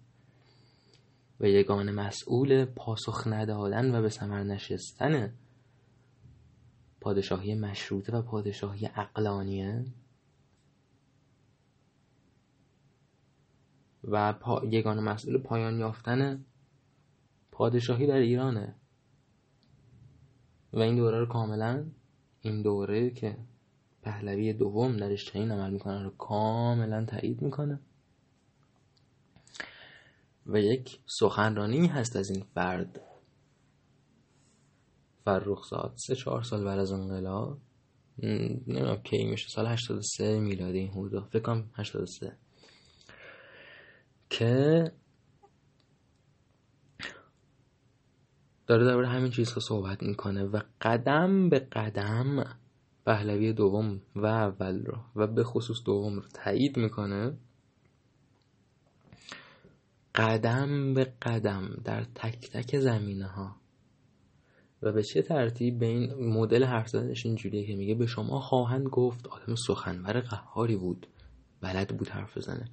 [1.39, 5.33] و یگان مسئول پاسخ ندادن و به سمر نشستن
[7.07, 9.85] پادشاهی مشروطه و پادشاهی اقلانیه
[14.03, 14.65] و پا...
[14.65, 16.45] یگان مسئول پایان یافتن
[17.51, 18.75] پادشاهی در ایرانه.
[20.73, 21.85] و این دوره رو کاملا
[22.41, 23.37] این دوره که
[24.01, 27.79] پهلوی دوم درش چنین عمل می‌کنه رو کاملا تایید می‌کنه.
[30.45, 33.06] و یک سخنرانی هست از این فرد.
[35.27, 37.57] فرخزاد سه چهار سال بعد از انقلاب.
[38.23, 39.49] نمی‌دونم کی میشه.
[39.49, 42.37] سال 83 میلادی این حدودا فکر کنم 83
[44.29, 44.91] که
[48.67, 52.57] داره درباره همین چیزها صحبت می‌کنه و قدم به قدم
[53.05, 57.37] پهلوی دوم و اول رو و به خصوص دوم رو تایید می‌کنه.
[60.15, 63.66] قدم به قدم در تک تک زمینه ها
[64.81, 68.87] و به چه ترتیب به این مدل حرف زدنش اینجوریه که میگه به شما خواهند
[68.87, 71.07] گفت آدم سخنور قهاری بود.
[71.61, 72.69] بلد بود حرف بزنه.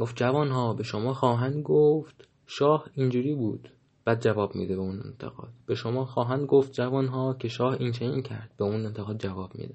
[0.00, 3.72] گفت جوان ها به شما خواهند گفت شاه اینجوری بود.
[4.04, 5.52] بعد جواب میده به اون انتقاد.
[5.66, 8.50] به شما خواهند گفت جوان ها که شاه این چه این کرد.
[8.56, 9.74] به اون انتقاد جواب میده.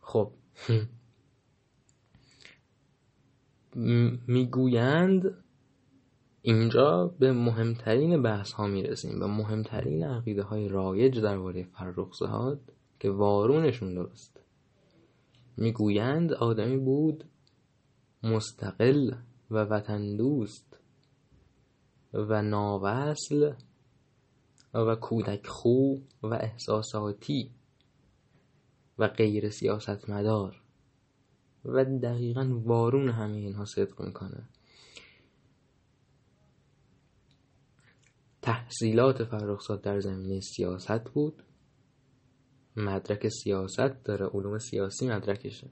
[0.00, 0.32] خب.
[4.26, 5.44] می‌گویند
[6.42, 12.60] اینجا به مهمترین بحث ها می‌رسیم و مهمترین عقیده های رایج درباره فرخزاد
[13.00, 14.40] که وارونشون درست.
[15.56, 17.24] می‌گویند آدمی بود
[18.22, 19.14] مستقل
[19.50, 20.78] و وطن دوست
[22.12, 23.52] و ناوصل
[24.74, 27.50] و کودک خو و احساساتی
[28.98, 30.62] و غیر سیاست مدار
[31.64, 34.48] و دقیقا وارون همه اینها صدق می‌کنه.
[38.42, 41.42] تحصیلات فرخزاد در زمینه سیاست بود.
[42.76, 45.70] مدرک سیاست داره علوم سیاسی مدرکشه.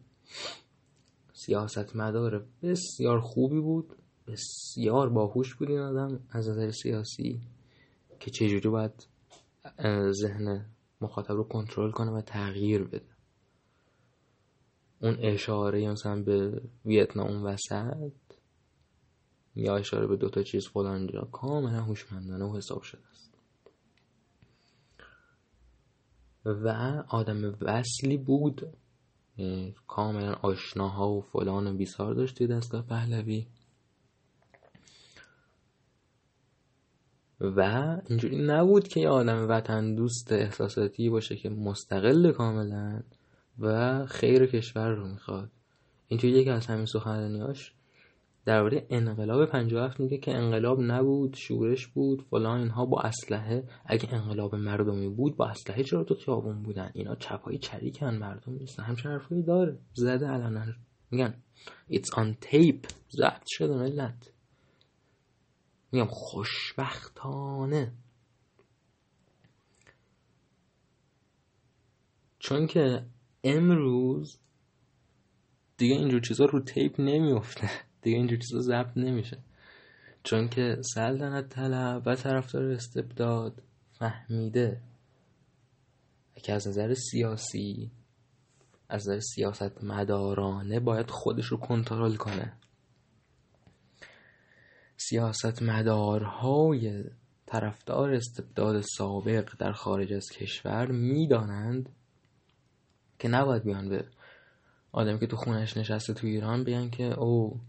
[1.32, 3.96] سیاست مدار بسیار خوبی بود
[4.26, 7.40] بسیار باهوش بود این آدم از نظر سیاسی
[8.20, 9.06] که چجوری باید
[10.10, 10.66] ذهن
[11.00, 13.16] مخاطب رو کنترل کنه و تغییر بده.
[15.02, 18.12] اون اشاره مثلا به ویتنام وسط
[19.58, 23.34] یا اشاره به دوتا چیز فلان جا کاملا هوشمندانه و حساب شده است.
[26.44, 26.68] و
[27.08, 28.66] آدم وصلی بود.
[29.86, 33.46] کاملا آشناها و فلان و بیسار داشتی دستگاه پهلوی.
[37.40, 37.60] و
[38.06, 43.02] اینجوری نبود که یه آدم وطن دوست احساساتی باشه که مستقل کاملا
[43.58, 45.50] و خیر کشور رو می‌خواد.
[46.08, 47.72] اینجوری یکی از همین سخنرانیاش
[48.48, 53.68] درباره انقلاب 57 میگه که انقلاب نبود شورش بود فلان اینها با اسلحه.
[53.84, 58.82] اگه انقلاب مردمی بود با اسلحه چرا تو خیابون بودن؟ اینا چپای چریکن مردم نیستن.
[58.82, 59.78] همچین حرفایی داره.
[59.94, 60.74] زده الان
[61.10, 61.34] میگن
[61.90, 62.92] it's on tape.
[63.10, 64.32] ضبط شده ملت.
[65.92, 67.92] میگم خوشبختانه.
[72.38, 73.06] چون که
[73.44, 74.38] امروز
[75.76, 79.38] دیگه اینجور چیزا رو تیپ نمیفته دیگه اینجور چیزا ضبط نمیشه.
[80.22, 84.80] چون که سلطنت طلب و طرفدار استبداد فهمیده.
[86.42, 87.90] که از نظر سیاسی
[88.88, 92.52] از نظر سیاست مدارانه باید خودش رو کنترل کنه.
[94.96, 97.04] سیاست مدارهای
[97.46, 101.88] طرفدار استبداد سابق در خارج از کشور می‌دانند
[103.18, 104.04] که نباید بیان به
[104.92, 107.60] آدمی که تو خونش نشسته تو ایران بیان که او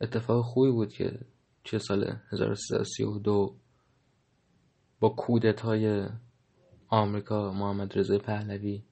[0.00, 1.20] اتفاق خوبی بود که
[1.64, 3.56] چه سال 1332
[5.00, 6.08] با کودتای
[6.88, 8.82] آمریکا محمد رضای پهلوی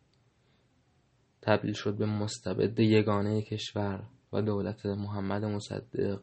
[1.43, 6.21] تبدیل شد به مستبد یگانه کشور و دولت محمد مصدق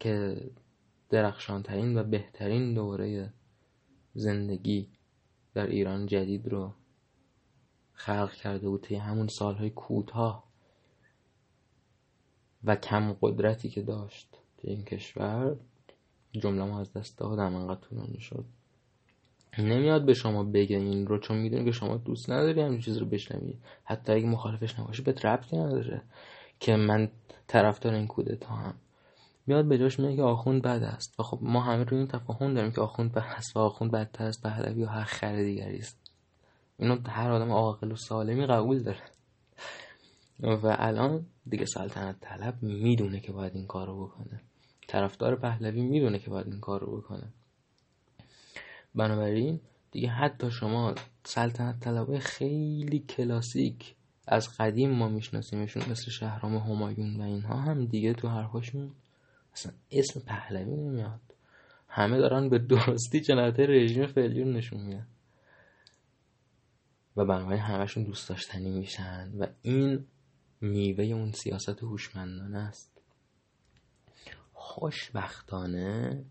[0.00, 0.40] که
[1.10, 3.32] درخشانترین و بهترین دوره
[4.14, 4.88] زندگی
[5.54, 6.74] در ایران جدید رو
[7.92, 8.82] خلق کرده بود.
[8.82, 10.49] طی همون سالهای کوتاه
[12.64, 15.56] و کم قدرتی که داشت توی این کشور
[16.32, 18.44] جمله ما از دست دادم انقدر طولانی شد
[19.58, 23.06] نمیاد به شما بگه این رو چون می‌دونی که شما دوست نداری همین چیز رو
[23.06, 23.54] بشنوی.
[23.84, 26.02] حتی اگه مخالفش نباشی به ربطی نداره
[26.60, 27.10] که من
[27.46, 28.74] طرفدار این کودتا هم.
[29.46, 31.20] میاد به جاش میگه که آخوند بد است.
[31.20, 34.24] و خب ما همه روی این تفاهم داریم که آخوند بد است و آخوند بدتر
[34.24, 35.98] است پهلوی و هر خر دیگری است.
[36.78, 39.02] اینو هر آدم عاقل و سالمی قبول داره.
[40.42, 44.40] و الان دیگه سلطنت طلب می‌دونه که باید این کار رو بکنه.
[44.88, 47.32] طرفدار پهلوی می‌دونه که باید این کار رو بکنه.
[48.94, 49.60] بنابراین
[49.90, 53.94] دیگه حتی شما سلطنت طلبای خیلی کلاسیک
[54.26, 58.90] از قدیم ما میشناسیمشون مثل شهرام همایون و اینها هم دیگه تو حرفاشون
[59.52, 61.20] اصلا اسم پهلوی نمیاد.
[61.88, 65.06] همه دارن به درستی جنایت رژیم فعلی رو نشون میدن.
[67.16, 70.06] و بنابراین همشون دوست داشتنی میشن و این
[70.60, 73.02] میوه اون سیاست هوشمندانه است.
[74.52, 76.24] خوشبختانه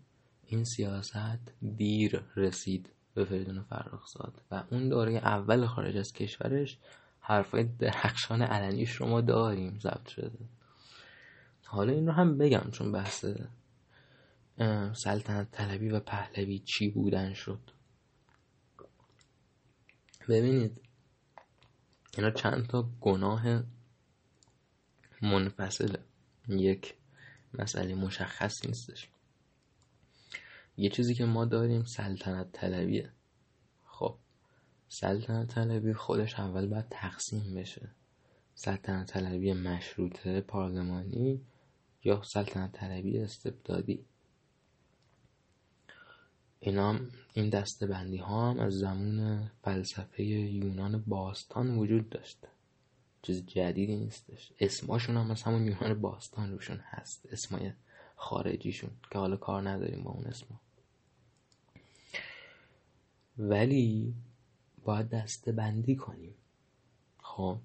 [0.46, 6.78] این سیاست دیر رسید به فریدون فرخزاد و اون دوره اول خارج از کشورش
[7.20, 10.48] حرفای درخشان علنیش رو ما داریم ضبط شده.
[11.64, 13.26] حالا این رو هم بگم چون بحث
[14.92, 17.60] سلطنت طلبی و پهلوی چی بودن شد.
[20.28, 20.80] ببینید
[22.16, 23.62] اینا چند تا گناه
[25.22, 25.98] منفصله
[26.48, 26.94] یک
[27.54, 29.08] مسئله مشخص نیستش.
[30.76, 33.12] یه چیزی که ما داریم سلطنت طلبیه.
[33.84, 34.16] خب
[34.88, 37.90] سلطنت طلبی خودش اول باید تقسیم بشه.
[38.54, 41.40] سلطنت طلبی مشروطه پارلمانی
[42.04, 44.04] یا سلطنت طلبی استبدادی.
[46.60, 47.00] اینا
[47.34, 52.48] این دسته بندی ها هم از زمان فلسفه یونان باستان وجود داشته
[53.22, 54.52] چیز جدیدی نیستش.
[54.60, 57.26] اسماشون هم از همون یونان باستان روشون هست.
[57.32, 57.72] اسمای
[58.16, 60.60] خارجیشون که حالا کار نداریم با اون اسما.
[63.38, 64.14] ولی
[64.84, 66.34] باید دسته بندی کنیم.
[67.22, 67.58] خب؟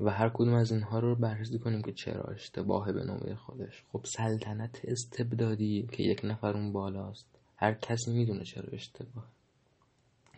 [0.00, 3.84] و هر کدوم از اینها رو بررسی کنیم که چرا اشتباهه به نوبه خودش.
[3.92, 7.26] خب سلطنت استبدادی که یک نفر اون بالاست.
[7.56, 9.24] هر کسی می‌دونه چرا اشتباه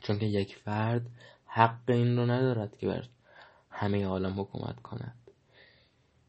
[0.01, 1.07] چون که یک فرد
[1.49, 3.09] حق این رو ندارد که بر
[3.71, 5.15] همه عالم حکومت کند.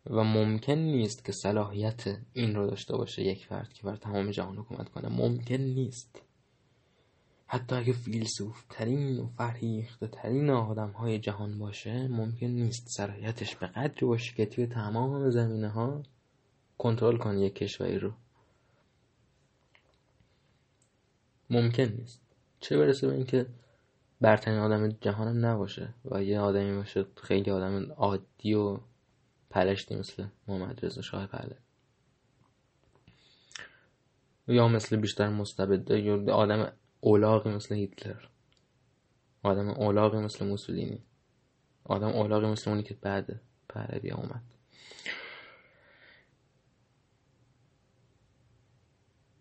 [0.10, 4.58] و ممکن نیست که صلاحیت این رو داشته باشه یک فرد که بر تمام جهان
[4.58, 6.22] حکومت کنه ممکن نیست.
[7.48, 13.68] حتی اگه فیلسوف ترین و فرهیخته ترین آدم های جهان باشه ممکن نیست صلاحیتش به
[13.68, 16.04] قدری باشه که توی تمام زمینه ها
[16.78, 18.14] کنترل کنه یک کشوری رو.
[21.50, 22.22] ممکن نیست.
[22.60, 23.46] چه برسه به اینکه
[24.22, 25.94] برترین آدم جهانم نباشه.
[26.06, 28.80] و یه آدمی باشه خیلی آدم عادی و
[29.50, 31.56] پلشتی مثل محمد رضا شاه پهلوی
[34.48, 38.26] یا مثل بیشتر مستبده یا آدم اولاغی مثل هیتلر.
[39.44, 41.04] آدم اولاغی مثل موسولینی.
[41.84, 44.44] آدم اولاغی مثل اونی که بعد پهلوی اومد.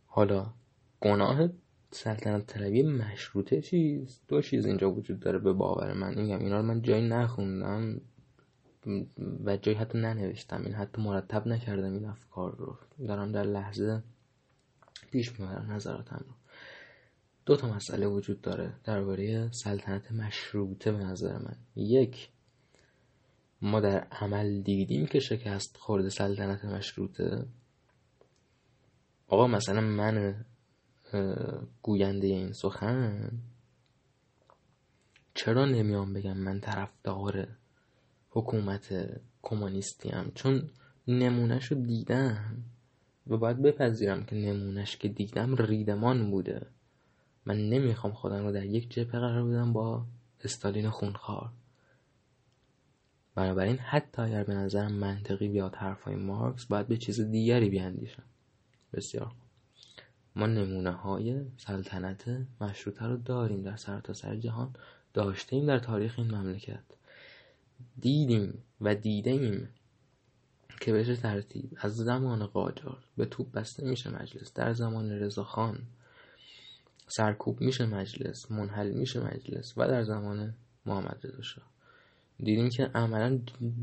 [0.07, 0.53] حالا
[1.01, 1.49] گناه
[1.91, 6.14] سلطنت طلبی مشروطه چیز دو چیز اینجا وجود داره به باور من.
[6.20, 8.01] میگم اینا رو من جایی نخوندم
[9.45, 10.62] و جایی حتی ننوشتم.
[10.62, 12.78] این حتی مرتب نکردم این افکار رو.
[13.07, 14.03] دارم در لحظه
[15.11, 16.34] پیش می‌برم نظراتم رو.
[17.47, 21.57] دو تا مسئله وجود داره درباره سلطنت مشروطه به نظر من.
[21.76, 22.28] یک
[23.62, 27.47] ما در عمل دیدیم که شکست خورده سلطنت مشروطه.
[29.26, 30.45] آقا مثلا من
[31.82, 33.30] گوینده این سخن؟
[35.34, 37.48] چرا نمیام بگم من طرفدار
[38.30, 40.70] حکومت کمونیستی هم چون
[41.09, 42.64] نمونهش رو دیدم
[43.26, 46.66] و باید بپذیرم که نمونهش که دیدم ریدمان بوده.
[47.46, 50.06] من نمی‌خوام خودم رو در یک جبهه قرار بدم با
[50.44, 51.52] استالین خونخوار.
[53.34, 58.24] بنابراین حتی اگر به نظرم منطقی بیاد حرفای مارکس باید به چیز دیگری بیاندیشم.
[58.92, 59.32] بسیار
[60.39, 64.74] ما نمونه های سلطنت مشروطه رو داریم در سرتاسر سر جهان
[65.14, 66.84] داشتیم در تاریخ این مملکت.
[68.01, 69.68] دیدیم و دیده ایم
[70.80, 75.78] که بهش ترتیب از زمان قاجار به توپ بسته میشه مجلس در زمان رضاخان
[77.09, 80.55] سرکوب میشه مجلس منحل میشه مجلس و در زمان
[80.86, 81.70] محمد رضا شاه.
[82.39, 83.39] دیدیم که عملا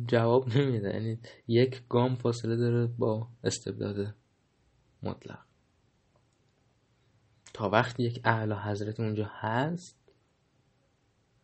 [0.07, 4.15] جواب نمیده یعنی یک گام فاصله داره با استبداد
[5.03, 5.39] مطلق.
[7.55, 9.97] تا وقتی یک اعلی حضرت اونجا هست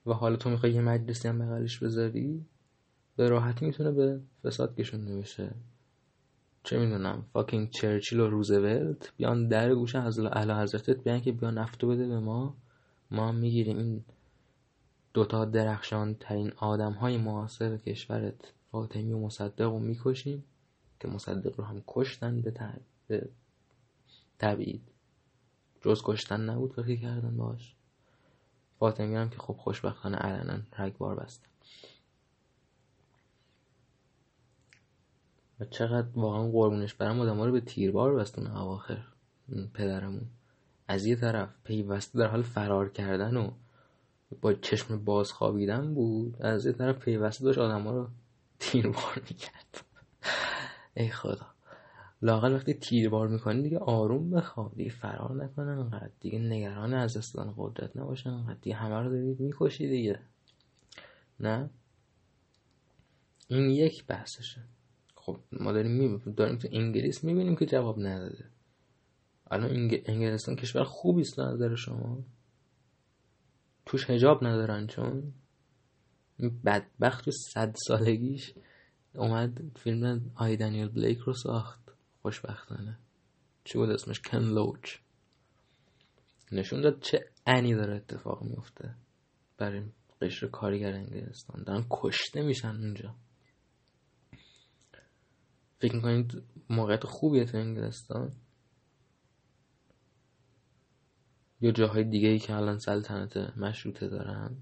[0.05, 2.45] و حالا تو می‌خوای یه مجلسی هم بغلش بذاری
[3.15, 5.51] به راحتی می‌تونه به فساد کشونده بشه
[6.63, 11.51] چه می‌دونم فاکینگ چرچیل و روزولت بیان در گوشه از اعلی حضرتت بیان که بیا
[11.51, 12.55] نفتو بده به ما.
[13.11, 14.05] ما می‌گیریم این
[15.13, 20.43] دوتا درخشان ترین آدم های معاصر کشورت فاطمی و مصدق رو می‌کشیم
[20.99, 22.41] که مصدق رو هم کشتن
[23.07, 23.29] به
[24.39, 24.90] تبعید.
[25.81, 27.75] جز کشتن نبود کاری کردن باش
[28.79, 31.47] فاطمی هم که خب خوشبختانه علنا رگبار بستن
[35.59, 39.03] و چقدر واقعا قربونش برم آدم رو به تیربار بستون اواخر.
[39.73, 40.25] پدرمون.
[40.87, 43.51] از یه طرف پیوسته در حال فرار کردن و
[44.41, 48.07] با چشم باز خوابیدن بود از یه طرف پیوسته داشت آدم رو
[48.59, 49.83] تیربار می‌کرد.
[50.93, 51.47] ای خدا.
[52.21, 54.75] لاقل وقتی تیربار می‌کنی دیگه آروم بخواب.
[54.75, 59.39] دیگه فرار نکنن انقدر دیگه نگران از استان قدرت نباشن انقدر دیگه همه رو دارید
[59.39, 60.19] می‌کشی دیگه.
[61.39, 61.69] نه؟
[63.47, 64.61] این یک بحثشه.
[65.15, 66.33] خب ما داریم می...
[66.35, 68.45] داریم تو انگلیس می‌بینیم که جواب نداده.
[69.51, 69.69] الان
[70.05, 72.23] انگلستان کشور خوبی است نظر شما.
[73.85, 75.33] توش هجاب ندارن چون
[76.65, 78.53] بدبخت تو صد سالگیش
[79.15, 81.80] اومد فیلم آی دانیل بلیک رو ساخت.
[82.21, 82.99] خوشبختانه.
[83.63, 84.97] چی بود اسمش؟ کن لوچ.
[86.51, 88.95] نشون داد چه انی داره اتفاق میفته
[89.57, 89.83] برای
[90.21, 91.63] قشر کارگر انگلستان.
[91.63, 93.15] دارن کشته میشن اونجا.
[95.79, 98.35] فکر می‌کنید موقعیت خوبیه تو انگلستان؟
[101.61, 104.57] یا جاهای دیگه ای که الان سلطنت مشروطه دارن؟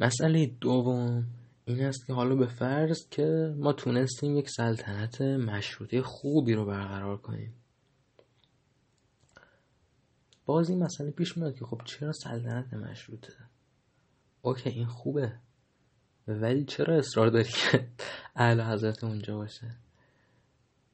[0.00, 1.26] مسئله دوم
[1.64, 7.16] این است که حالا به فرض که ما تونستیم یک سلطنت مشروطه خوبی رو برقرار
[7.16, 7.54] کنیم.
[10.46, 13.32] باز این مسئله پیش میاد که خب چرا سلطنت مشروطه؟
[14.42, 15.32] اوکی این خوبه
[16.28, 17.88] ولی چرا اصرار داری که
[18.36, 19.74] اعلی حضرت اونجا باشه؟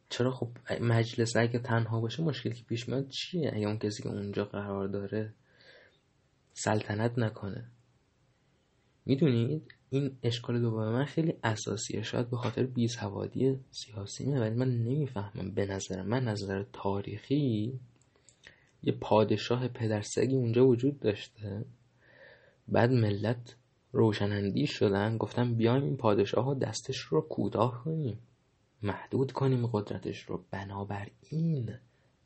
[0.08, 0.48] چرا خب
[0.80, 4.88] مجلس اگه تنها باشه مشکلی که پیش میاد چیه؟ اگه اون کسی که اونجا قرار
[4.88, 5.34] داره
[6.52, 7.70] سلطنت نکنه.
[9.06, 12.02] می‌دونید؟ این اشکال دوم من خیلی اساسیه.
[12.02, 15.50] شاید به خاطر بیسوادی سیاسی نه ولی من نمی‌فهمم.
[15.50, 17.80] به نظر من نظر تاریخی
[18.82, 21.64] یه پادشاه پدرسگی اونجا وجود داشته.
[22.68, 23.56] بعد ملت
[23.92, 25.16] روشنندی شدن.
[25.16, 28.18] گفتن بیایم این پادشاه ها دستش رو کوتاه کنیم.
[28.82, 30.44] محدود کنیم قدرتش رو.
[30.50, 31.74] بنابراین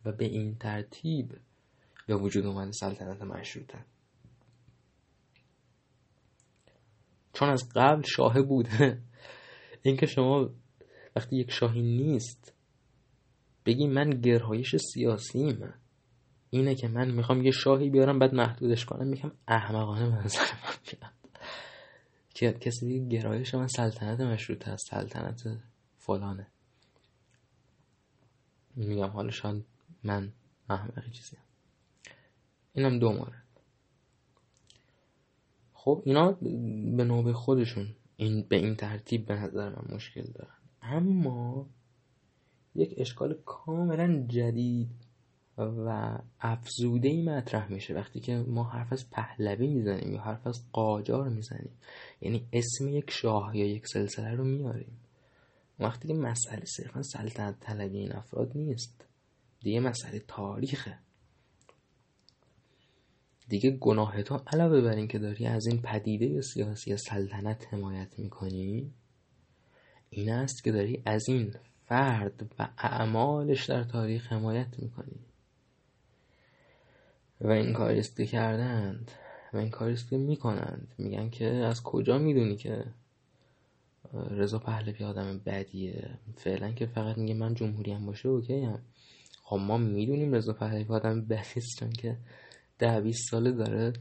[0.05, 1.36] و به این ترتیب
[2.07, 3.78] به وجود اومده سلطنت مشروطه.
[7.32, 9.02] چون از قبل شاه بوده.
[9.82, 10.50] اینکه شما
[11.16, 12.55] وقتی یک شاهی نیست
[13.66, 15.74] بگی من گرایش سیاسیم.
[16.50, 19.06] اینه که من می‌خوام یه شاهی بیارم بعد محدودش کنم.
[19.06, 20.98] میگم احمقانه منظر من
[22.34, 25.42] که کسی بگه گرایش من سلطنت مشروطه است سلطنت
[25.98, 26.46] فلانه.
[28.76, 29.64] میگم حالا شاید
[30.05, 30.32] من
[30.70, 31.36] احمقی چیزی
[32.72, 33.48] اینم دو مورد.
[35.89, 36.32] خب اینا
[36.97, 37.86] به نوبه خودشون
[38.16, 40.55] این به این ترتیب به نظر من مشکل دارن.
[40.82, 41.66] اما
[42.74, 44.90] یک اشکال کاملا جدید
[45.59, 50.65] و افزوده ای مطرح میشه وقتی که ما حرف از پهلوی می‌زنیم یا حرف از
[50.73, 51.73] قاجار می‌زنیم.
[52.20, 54.98] یعنی اسم یک شاه یا یک سلسله رو میاریم.
[55.78, 59.06] وقتی که مسئله صرفا سلطنت طلبی این افراد نیست
[59.60, 60.98] دیگه مسئله تاریخه.
[63.49, 68.93] دیگه گناه تو علاوه بر این که داری از این پدیده سیاسی سلطنت حمایت می‌کنی
[70.11, 71.55] این است که داری از این
[71.85, 75.20] فرد و اعمالش در تاریخ حمایت می‌کنی.
[77.41, 79.11] و این کاریست که کردند
[79.53, 80.95] و این کاریست که می‌کنند.
[80.99, 82.85] میگن که از کجا می‌دونی که
[84.31, 88.83] رضا پهلوی آدم بدیه؟ فعلا که فقط میگه من جمهوری هم باشه اوکی هم.
[89.43, 92.16] خب ما می‌دونیم رضا پهلوی آدم بدیست چون که
[92.78, 93.92] ده بیست ساله داره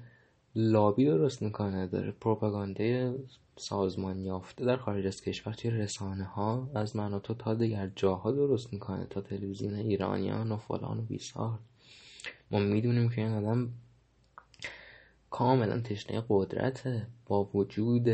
[0.56, 3.16] لابی درست می‌کنه داره پروپاگانده
[3.56, 7.92] سازمان یافته در خارج از کشور توی رسانه ها از من و تو تا دیگر
[7.96, 11.60] جاها درست می‌کنه تا تلویزیون ایرانیان و فلان و بیسار.
[12.52, 13.70] ما می‌دونیم که این آدم
[15.30, 18.10] کاملا تشنه قدرته با وجود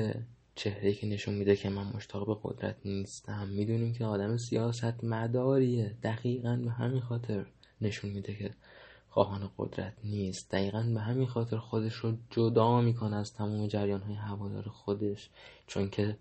[0.56, 3.48] چهره که نشون میده که من مشتاق به قدرت نیستم.
[3.48, 7.46] می‌دونیم که آدم سیاست مداریه دقیقا به همین خاطر
[7.82, 8.52] نشون میده که
[9.14, 10.52] خواهان قدرت نیست.
[10.52, 15.30] دقیقا به همین خاطر خودش رو جدا می‌کنه از تمام جریان های هوادار خودش.
[15.68, 16.18] چون که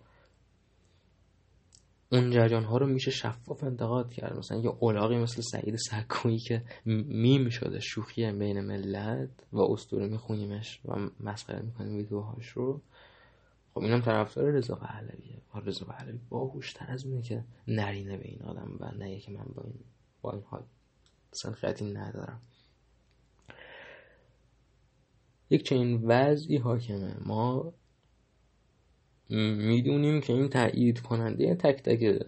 [2.12, 4.39] اون جریان ها رو میشه شفاف انتقاد کرد.
[4.39, 10.81] مثلا یه اولاغی مثل سعید سکویی که میم شده شوخی بین ملت و اسطوره میخونیمش
[10.85, 12.81] و مسخره می‌کنیم ویدیوهاش رو.
[13.74, 15.43] خب اینم طرفدار رضا پهلویه.
[15.64, 19.62] رضا پهلوی باهوشتر از اینه که نرینه به این آدم و نه که من با
[19.62, 19.81] این
[20.23, 20.62] با این حال.
[21.31, 22.40] سنخیتی ندارم.
[25.53, 27.16] یک چنین وضعی حاکمه.
[27.27, 27.73] ما
[29.29, 32.24] می‌دونیم که این تایید کننده تک تک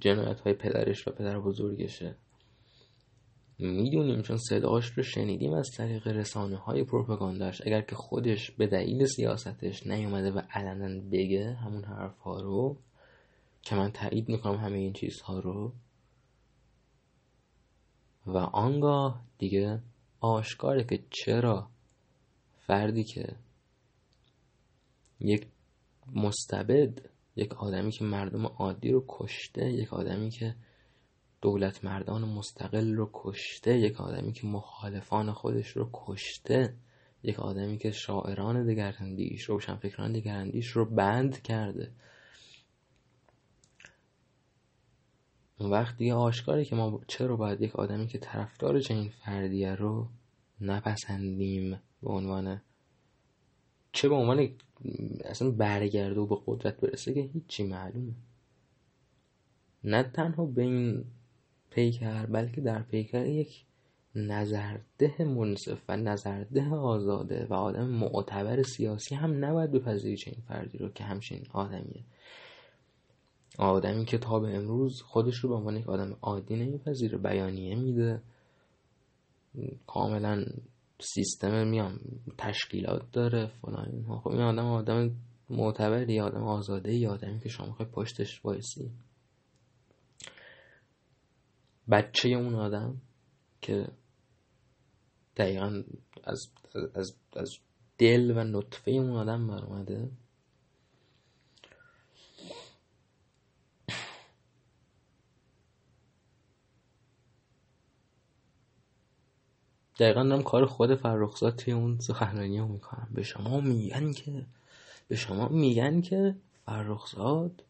[0.00, 2.16] جنایت های پدرش و پدر بزرگشه.
[3.58, 7.62] می‌دونیم چون صداش رو شنیدیم از طریق رسانه های پروپاگانداش.
[7.66, 12.76] اگر که خودش به دلیل سیاستش نیومده و علنا بگه همون حرف ها رو
[13.62, 15.72] که من تایید می‌کنم همه این چیزها رو
[18.26, 19.82] و آنگاه دیگه
[20.20, 21.68] آشکاره که چرا
[22.66, 23.36] فردی که
[25.20, 25.46] یک
[26.14, 26.98] مستبد
[27.36, 30.54] یک آدمی که مردم عادی رو کشته یک آدمی که
[31.40, 36.74] دولت مردان مستقل رو کشته یک آدمی که مخالفان خودش رو کشته
[37.22, 41.92] یک آدمی که شاعران دگراندیش روشنفکران دگراندیش رو بند کرده.
[45.58, 50.08] اون وقت دیگه آشکاره که ما چرا باید یک آدمی که طرفدار چنین فردیه رو
[50.60, 52.60] نپسندیم؟ به عنوان
[53.92, 54.48] چه به عنوان
[55.24, 58.12] اصلا برگرده و به قدرت برسه که هیچی معلومه.
[59.84, 61.04] نه تنها به این
[61.70, 63.64] پیکر بلکه در پیکر یک
[64.14, 70.88] نظرده منصف و نظرده آزاده و آدم معتبر سیاسی هم نباید بپذیری چنین فردی رو
[70.88, 72.04] که همچین آدمیه.
[73.58, 78.22] آدمی که تا به امروز خودش رو به عنوان یک آدم عادی نمیپذیره بیانیه میده
[79.86, 80.44] کاملا
[81.00, 82.00] سیستم میام
[82.38, 84.20] تشکیلات داره فلان اینها.
[84.20, 85.16] خب این آدم آدم
[85.50, 88.90] معتبری آدم آزاده ای آدمی که شما خواهی پشتش وایسی.
[91.90, 93.00] بچه اون آدم
[93.60, 93.88] که
[95.36, 95.82] دقیقا
[96.24, 96.48] از,
[96.94, 97.58] از, از
[97.98, 100.10] دل و نطفه اون آدم برمده
[109.98, 113.08] دقیقا دارم کار خود فرخزاد توی اون سخنرانی رو می‌کنم.
[113.14, 114.46] به شما میگن که
[115.08, 117.64] به شما میگن که فرخزاد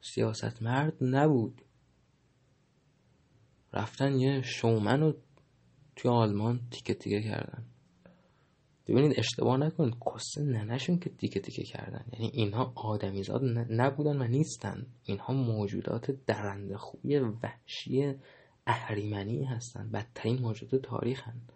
[0.00, 1.62] سیاست مرد نبود.
[3.72, 5.14] رفتن یه شومن رو
[5.96, 7.64] توی آلمان تیکه تیکه کردن.
[8.86, 12.04] ببینید اشتباه نکنید کسه ننشون که تیکه تیکه کردن.
[12.12, 14.86] یعنی اینها آدمیزاد نبودن و نیستن.
[15.04, 18.14] اینها موجودات درنده خوی وحشی
[18.68, 21.54] اهریمنی هستن بدترین موجود تاریخ هستن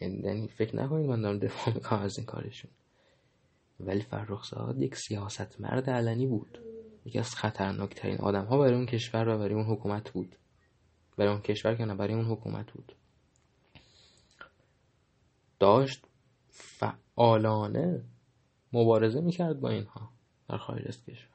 [0.00, 2.70] یعنی فکر نکنید من دارم دفاع می‌کنم از این کارشون.
[3.80, 6.58] ولی فرخزاد یک سیاست مرد علنی بود.
[7.04, 10.36] یکی از خطرناکترین آدم ها برای اون کشور و برای اون حکومت بود.
[11.16, 12.92] برای اون کشور که نه برای اون حکومت بود.
[15.58, 16.06] داشت
[16.50, 18.04] فعالانه
[18.72, 20.10] مبارزه می‌کرد با اینها
[20.48, 21.31] در خارج از کشور.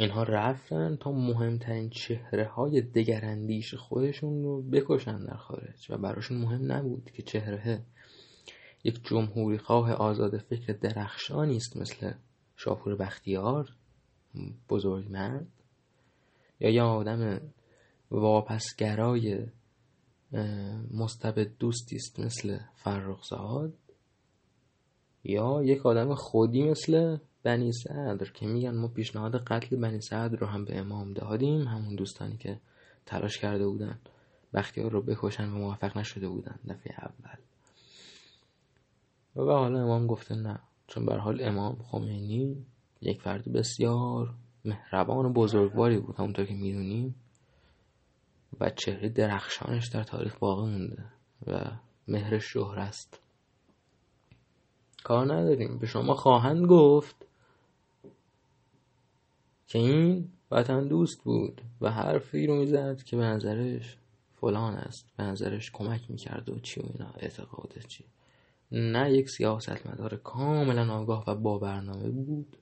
[0.00, 6.72] اینها رفتن تا مهمترین چهره های دگراندیش خودشون رو بکشن در خارج و براشون مهم
[6.72, 7.82] نبود که چهره
[8.84, 12.12] یک جمهوری خواه آزاد فکر درخشانی است مثل
[12.56, 13.68] شاپور بختیار
[14.68, 15.46] بزرگ مرد
[16.60, 17.40] یا یه آدم
[18.10, 19.46] واپسگرای
[20.94, 23.74] مستبد دوستی است مثل فرخزاد
[25.24, 30.46] یا یک آدم خودی مثل بنی صدر که میگن ما پیشنهاد قتل بنی صدر رو
[30.46, 32.60] هم به امام دادیم همون دوستانی که
[33.06, 33.98] تلاش کرده بودن
[34.54, 37.38] بختیار رو بکشن و موفق نشده بودن دفعه اول.
[39.36, 42.66] و حالا امام گفته نه چون بر حال امام خمینی
[43.00, 44.34] یک فرد بسیار
[44.64, 47.14] مهربان و بزرگواری بود همونطور که می‌دونیم.
[48.60, 51.04] و چهره درخشانش در تاریخ باقی مونده
[51.46, 51.70] و
[52.08, 53.20] مهر شهر است
[55.04, 55.78] کار نداریم.
[55.78, 57.26] به شما خواهند گفت
[59.70, 63.96] که این وطن دوست بود و حرفی رو می‌زد که به نظرش
[64.40, 68.04] فلان است به نظرش کمک می‌کرد و چی و اینا اعتقاده چی.
[68.72, 72.56] نه یک سیاست مدار کاملا آگاه و با برنامه بود.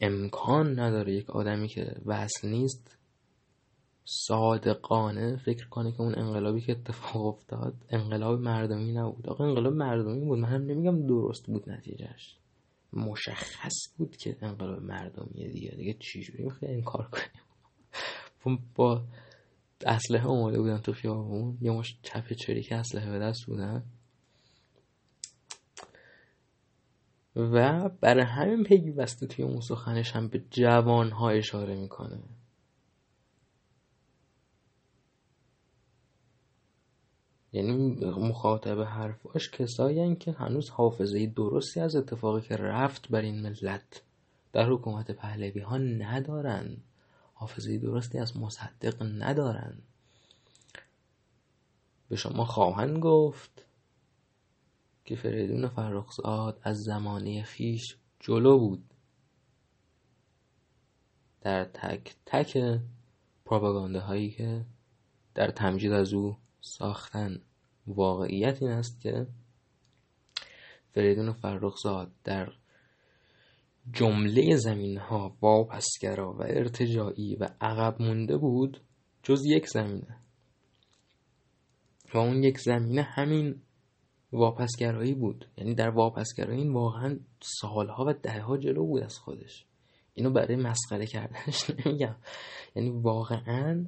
[0.00, 2.98] امکان نداره یک آدمی که وصل نیست
[4.04, 9.28] صادقانه فکر کنه که اون انقلابی که اتفاق افتاد انقلاب مردمی نبود.
[9.28, 10.38] آقا انقلاب مردمی بود.
[10.38, 12.36] من هم نمیگم درست بود نتیجهش
[12.96, 18.58] مشخص بود که انقلاب مردمی دیگه دیگه چجوری می‌خوای این کار کنیم.
[18.74, 19.04] با
[19.86, 23.84] اسلحه اومده بودن تو خیابون یه مش چپه چری که اسلحه به دست بودن.
[27.36, 32.18] و برای همین پیوسته توی اون سخنش هم به جوان ها اشاره می‌کنه.
[37.54, 37.72] یعنی
[38.04, 44.02] مخاطب حرفاش کسایی که هنوز حافظه درستی از اتفاقی که رفت بر این ملت
[44.52, 46.76] در حکومت پهلوی ها ندارن.
[47.34, 49.78] حافظه درستی از مصدق ندارن.
[52.08, 53.66] به شما خواهند گفت
[55.04, 58.84] که فریدون فرخزاد از زمانه خیش جلو بود.
[61.40, 62.80] در تک تک
[63.44, 64.64] پروپاگانده هایی که
[65.34, 67.40] در تمجید از او ساختن
[67.86, 69.26] واقعیت این است که
[70.94, 72.52] فریدون فرخزاد در
[73.92, 78.80] جمله زمین ها واپسگرا و ارتجاعی و عقب مونده بود
[79.22, 80.16] جز یک زمینه.
[82.14, 83.60] و اون یک زمینه همین
[84.32, 85.48] واپسگرایی بود.
[85.58, 89.66] یعنی در واپسگرایی این واقعا سالها و دهها جلو بود از خودش.
[90.14, 92.16] اینو برای مسخره کردنش نمیگم.
[92.74, 93.86] یعنی واقعا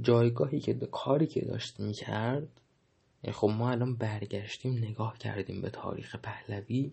[0.00, 2.60] جایگاهی که کاری که داشت می‌کرد
[3.22, 6.92] یعنی خب ما الان برگشتیم نگاه کردیم به تاریخ پهلوی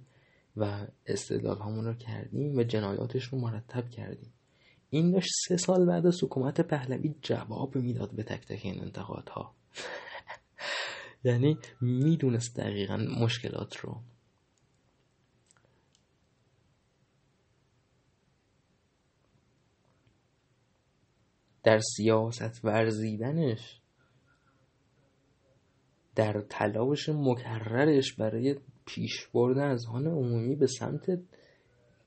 [0.57, 4.33] و استدلال همون رو کردیم و جنایاتش رو مرتب کردیم.
[4.89, 9.55] این داشت سه سال بعد از حکومت پهلوی جواب می‌داد به تک تک این انتقادها.
[11.23, 14.01] یعنی می‌دونست دقیقا مشکلات رو.
[21.63, 23.81] در سیاست ورزیدنش
[26.15, 28.55] در تلاش مکررش برای
[28.85, 31.19] پیش بردن از هان عمومی به سمت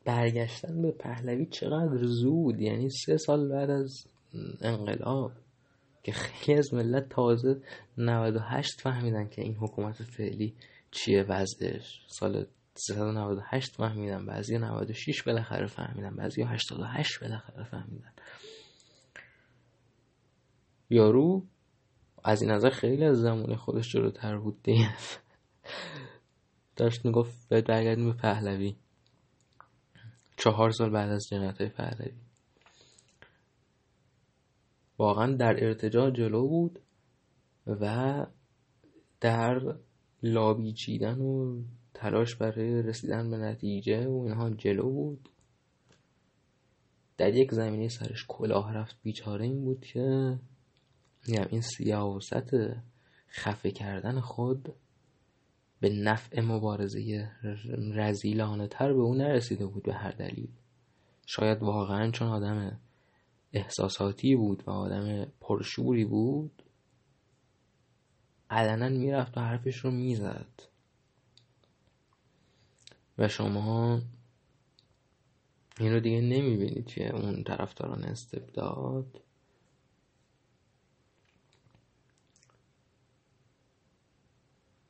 [0.04, 4.06] برگشتن به پهلوی چقدر زود یعنی سه سال بعد از
[4.60, 5.32] انقلاب
[6.02, 7.60] که خیلی از ملت تازه
[7.98, 10.54] 98 فهمیدن که این حکومت فعلی
[10.90, 12.00] چیه وضعش.
[12.06, 18.12] سال 398 فهمیدن بعضی 96 بالاخره فهمیدن بعضی 88 بالاخره فهمیدن.
[20.94, 21.42] یارو
[22.24, 24.90] از این نظر خیلی از زمان خودش جلوتر بود دیگه.
[26.76, 28.76] داشت می‌گفت باید برگردیم به پهلوی.
[30.36, 32.12] چهار سال بعد از جنایت پهلوی.
[34.98, 36.78] واقعا در ارتجاع جلو بود
[37.66, 38.26] و
[39.20, 39.76] در
[40.22, 41.62] لابی چیدن و
[41.94, 45.28] تلاش برای رسیدن به نتیجه و اینها جلو بود.
[47.16, 48.96] در یک زمینه سرش کلاه رفت.
[49.02, 50.38] بیچاره این بود که
[51.26, 52.50] میگم این سیاست
[53.30, 54.74] خفه کردن خود
[55.80, 57.30] به نفع مبارزه
[57.94, 60.48] رزیلانه تر به اون نرسیده بود به هر دلیل.
[61.26, 62.80] شاید واقعا چون آدم
[63.52, 66.62] احساساتی بود و آدم پرشوری بود
[68.50, 70.62] علنا می‌رفت و حرفش رو می‌زد.
[73.18, 74.02] و شما
[75.80, 79.23] این رو دیگه نمی‌بینید که اون طرفداران استبداد؟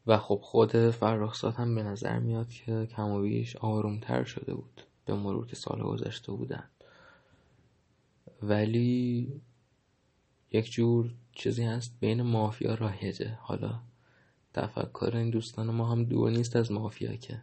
[0.07, 4.83] و خب خود فرخزاد هم به نظر میاد که کم و بیش آرومتر شده بود
[5.05, 6.65] به مرور که سال گذشته بودن.
[8.43, 9.33] ولی
[10.53, 13.39] یک جور چیزی هست بین مافیا رایجه.
[13.41, 13.81] حالا
[14.55, 17.43] تفکر این دوستان ما هم دور نیست از مافیا که.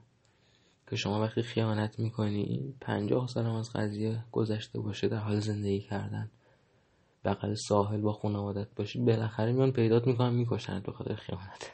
[0.90, 6.32] که شما وقتی خیانت می‌کنی پنجاه سال از قضیه گذشته باشه در حال زندگی کردن.
[7.26, 11.72] بغل ساحل با خانوادت باشی بالاخره میان پیدات می‌کنن می‌کشن به خاطر خیانت.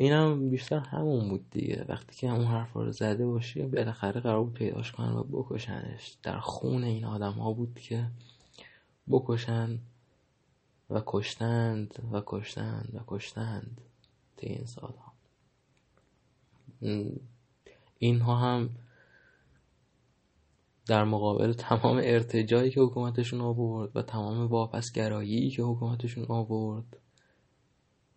[0.00, 1.84] اینم بیشتر همون بود دیگه.
[1.88, 6.16] وقتی که همون حرف رو زده باشی بالاخره قرار بود پیداش کنن و بکشنش.
[6.22, 8.06] در خون این آدم ها بود که
[9.10, 9.78] بکشن
[10.90, 13.80] و کشتند و کشتند و کشتند
[14.36, 15.12] طی این سالها.
[17.98, 18.70] اینها هم
[20.86, 26.96] در مقابل تمام ارتجایی که حکومتشون آورد و تمام واپسگرایی که حکومتشون آورد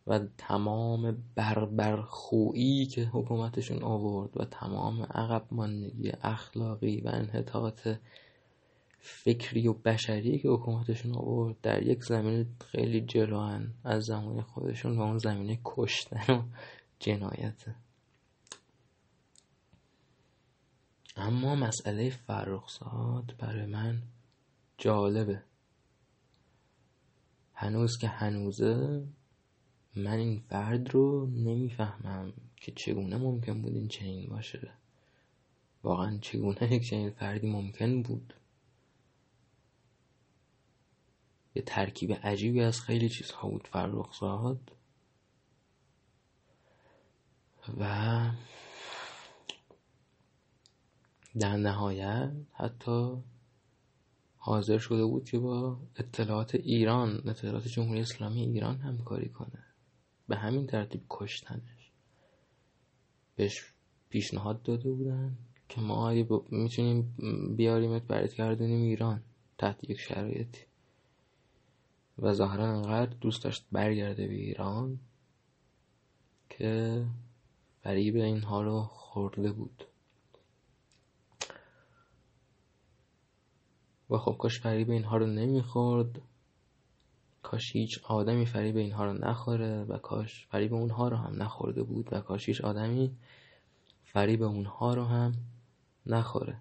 [0.08, 7.88] و تمام بربرخویی که حکومتشون آورد و تمام عقب ماندگی اخلاقی و انحطاط
[9.00, 15.02] فکری و بشری که حکومتشون آورد در یک زمینه خیلی جلوان از زمان خودشون و
[15.02, 16.44] اون زمینه کشتن و
[17.00, 17.76] جنایته
[21.16, 24.02] اما مسئله فرخزاد برای من
[24.78, 25.44] جالبه.
[27.54, 29.04] هنوز که هنوزه
[29.96, 34.72] من این فرد رو نمی‌فهمم که چگونه ممکن بود این چنین باشه.
[35.84, 38.34] واقعا چگونه یک چنین فردی ممکن بود؟
[41.56, 44.72] یه ترکیب عجیبی از خیلی چیزها بود فرخزاد.
[47.80, 48.32] و
[51.40, 53.12] در نهایت حتی
[54.38, 59.63] حاضر شده بود که با اطلاعات ایران اطلاعات جمهوری اسلامی ایران همکاری کنه.
[60.28, 61.92] به همین ترتیب کشتنش.
[63.36, 63.74] بهش
[64.10, 65.38] پیشنهاد داده بودن
[65.70, 66.14] که ما
[66.50, 67.16] می‌تونیم
[67.58, 69.24] بیاریمت برات گردونیم ایران
[69.58, 70.62] تحت یک شرایطی.
[72.20, 75.00] و ظاهرا انقدر دوست داشت برگرده به ایران
[76.50, 77.06] که
[77.82, 79.84] فریب اینها رو خورده بود.
[84.10, 86.22] و خب کاش فریب اینها رو نمی‌خورد.
[87.44, 92.10] کاش هیچ آدمی فریب اینها رو نخوره و کاش فریب اونها رو هم نخورده بود
[92.12, 93.12] و کاش هیچ آدمی
[94.04, 95.34] فریب اونها رو هم
[96.06, 96.58] نخوره.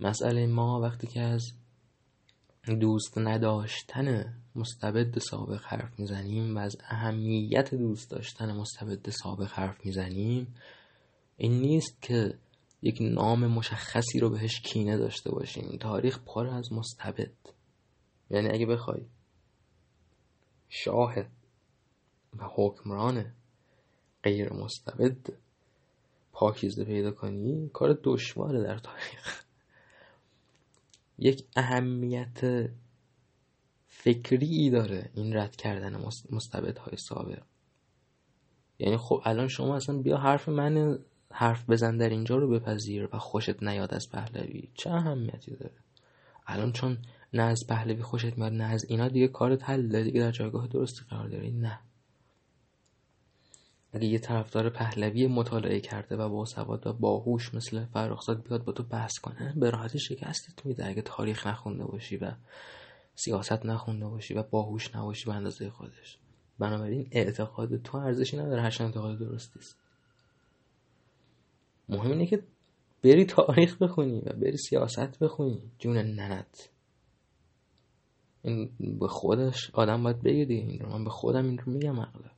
[0.00, 1.52] مسئله ما وقتی که از
[2.80, 10.54] دوست نداشتن مستبد سابق حرف می‌زنیم و از اهمیت دوست داشتن مستبد سابق حرف می‌زنیم
[11.36, 12.34] این نیست که
[12.82, 15.78] یک نام مشخصی رو بهش کینه داشته باشیم.
[15.80, 17.32] تاریخ پر از مستبد.
[18.30, 19.00] یعنی اگه بخوای
[20.70, 21.14] شاه
[22.38, 23.32] و حکمران
[24.22, 25.32] غیر مستبد
[26.32, 29.44] پاکیزه پیدا کنی کار دشواره در تاریخ.
[31.18, 32.70] یک اهمیت
[33.86, 35.94] فکری داره این رد کردن
[36.78, 37.42] های سابق.
[38.78, 40.98] یعنی خب الان شما اصلا بیا حرف من
[41.30, 44.68] حرف بزن در اینجا رو بپذیر و خوشت نیاد از پهلوی.
[44.74, 45.74] چه اهمیتی داره؟
[46.46, 46.98] الان چون
[47.32, 51.00] نه از پهلوی خوشت میاد نه از اینا دیگه کارت حل دیگه در جایگاه درستی
[51.10, 51.80] قرار داری نه.
[53.92, 58.72] اگه یه طرفدار پهلوی مطالعه کرده و با سواد و باهوش مثل فرخزاد بیاد با
[58.72, 60.86] تو بحث کنه به راحتی شکستت میده.
[60.86, 62.32] اگه تاریخ نخونده باشی و
[63.14, 66.18] سیاست نخونده باشی و باهوش نباشی به اندازه خودش.
[66.58, 69.76] بنابراین اعتقاد تو ارزشی نداره هرچند اعتقاد درستی است.
[71.88, 72.42] مهم اینه که
[73.04, 75.62] بری تاریخ بخونی و بری سیاست بخونی.
[75.78, 76.68] جون ننت.
[78.42, 81.98] این به خودش آدم باید بگه دیگه این رو من به خودم این رو میگم
[81.98, 82.32] اغلب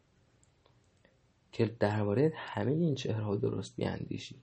[1.52, 4.36] که درباره همه این چهره درست بیاندیشی.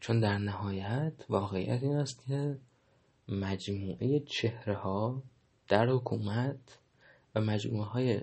[0.00, 2.58] چون در نهایت واقعیت این است که
[3.28, 5.22] مجموعه چهره ها
[5.68, 6.78] در حکومت
[7.34, 8.20] و مجموعه های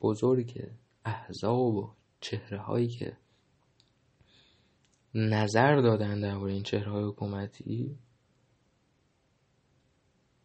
[0.00, 0.70] بزرگ
[1.04, 1.90] احزاب و
[2.20, 3.16] چهره هایی که
[5.14, 7.98] نظر دادن درباره این چهره های حکومتی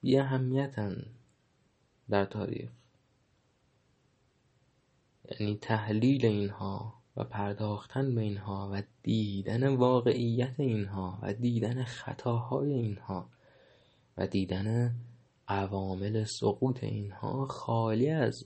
[0.08, 1.06] بی اهمیتن
[2.10, 2.70] در تاریخ.
[5.32, 13.30] یعنی تحلیل اینها و پرداختن به اینها و دیدن واقعیت اینها و دیدن خطاهای اینها
[14.18, 14.96] و دیدن
[15.48, 18.46] عوامل سقوط اینها خالی از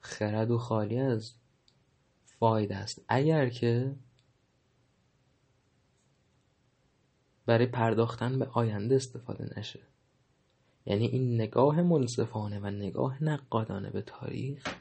[0.00, 1.34] خرد و خالی از
[2.24, 3.04] فایده است.
[3.08, 3.96] اگر که
[7.46, 9.80] برای پرداختن به آینده استفاده نشه.
[10.86, 14.74] یعنی این نگاه منصفانه و نگاه نقادانه به تاریخ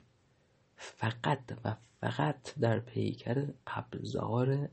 [0.75, 4.69] فقط و فقط در پیکر ابزار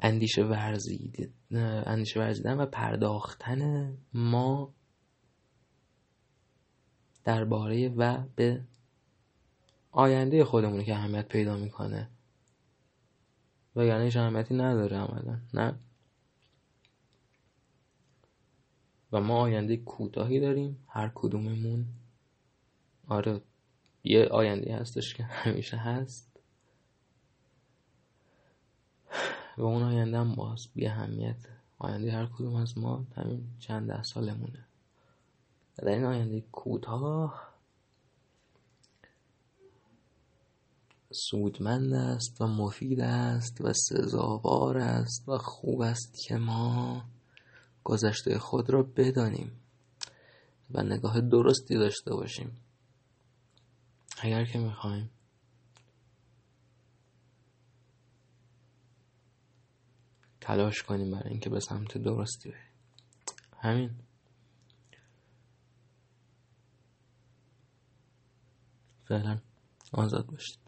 [0.00, 4.74] اندیشه ورزید اندیشه ورزیدن و پرداختن ما
[7.24, 8.64] درباره و به
[9.90, 12.10] آینده خودمونه که اهمیت پیدا می‌کنه.
[13.78, 15.78] و یعنی هیچ اهمیتی نداره عملا نه؟
[19.12, 21.86] و ما آینده کوتاهی داریم هر کدوممون.
[23.08, 23.40] آره
[24.04, 26.40] یه آینده هستش که همیشه هست.
[29.58, 31.46] و اون آینده هم باز بی اهمیت.
[31.78, 34.66] آینده هر کدوم از ما همین چند ده سالمونه.
[35.78, 37.47] و در این آینده کوتاه
[41.10, 47.04] سودمند است و مفید است و سزاوار است و خوب است که ما
[47.84, 49.60] گذشته خود را بدانیم
[50.70, 52.56] و نگاه درستی داشته باشیم.
[54.18, 55.10] اگر که می‌خوایم.
[60.40, 62.72] تلاش کنیم برای اینکه به سمت درستی بریم.
[63.58, 63.90] همین.
[69.08, 69.40] فعلا
[69.92, 70.67] آزاد باشید.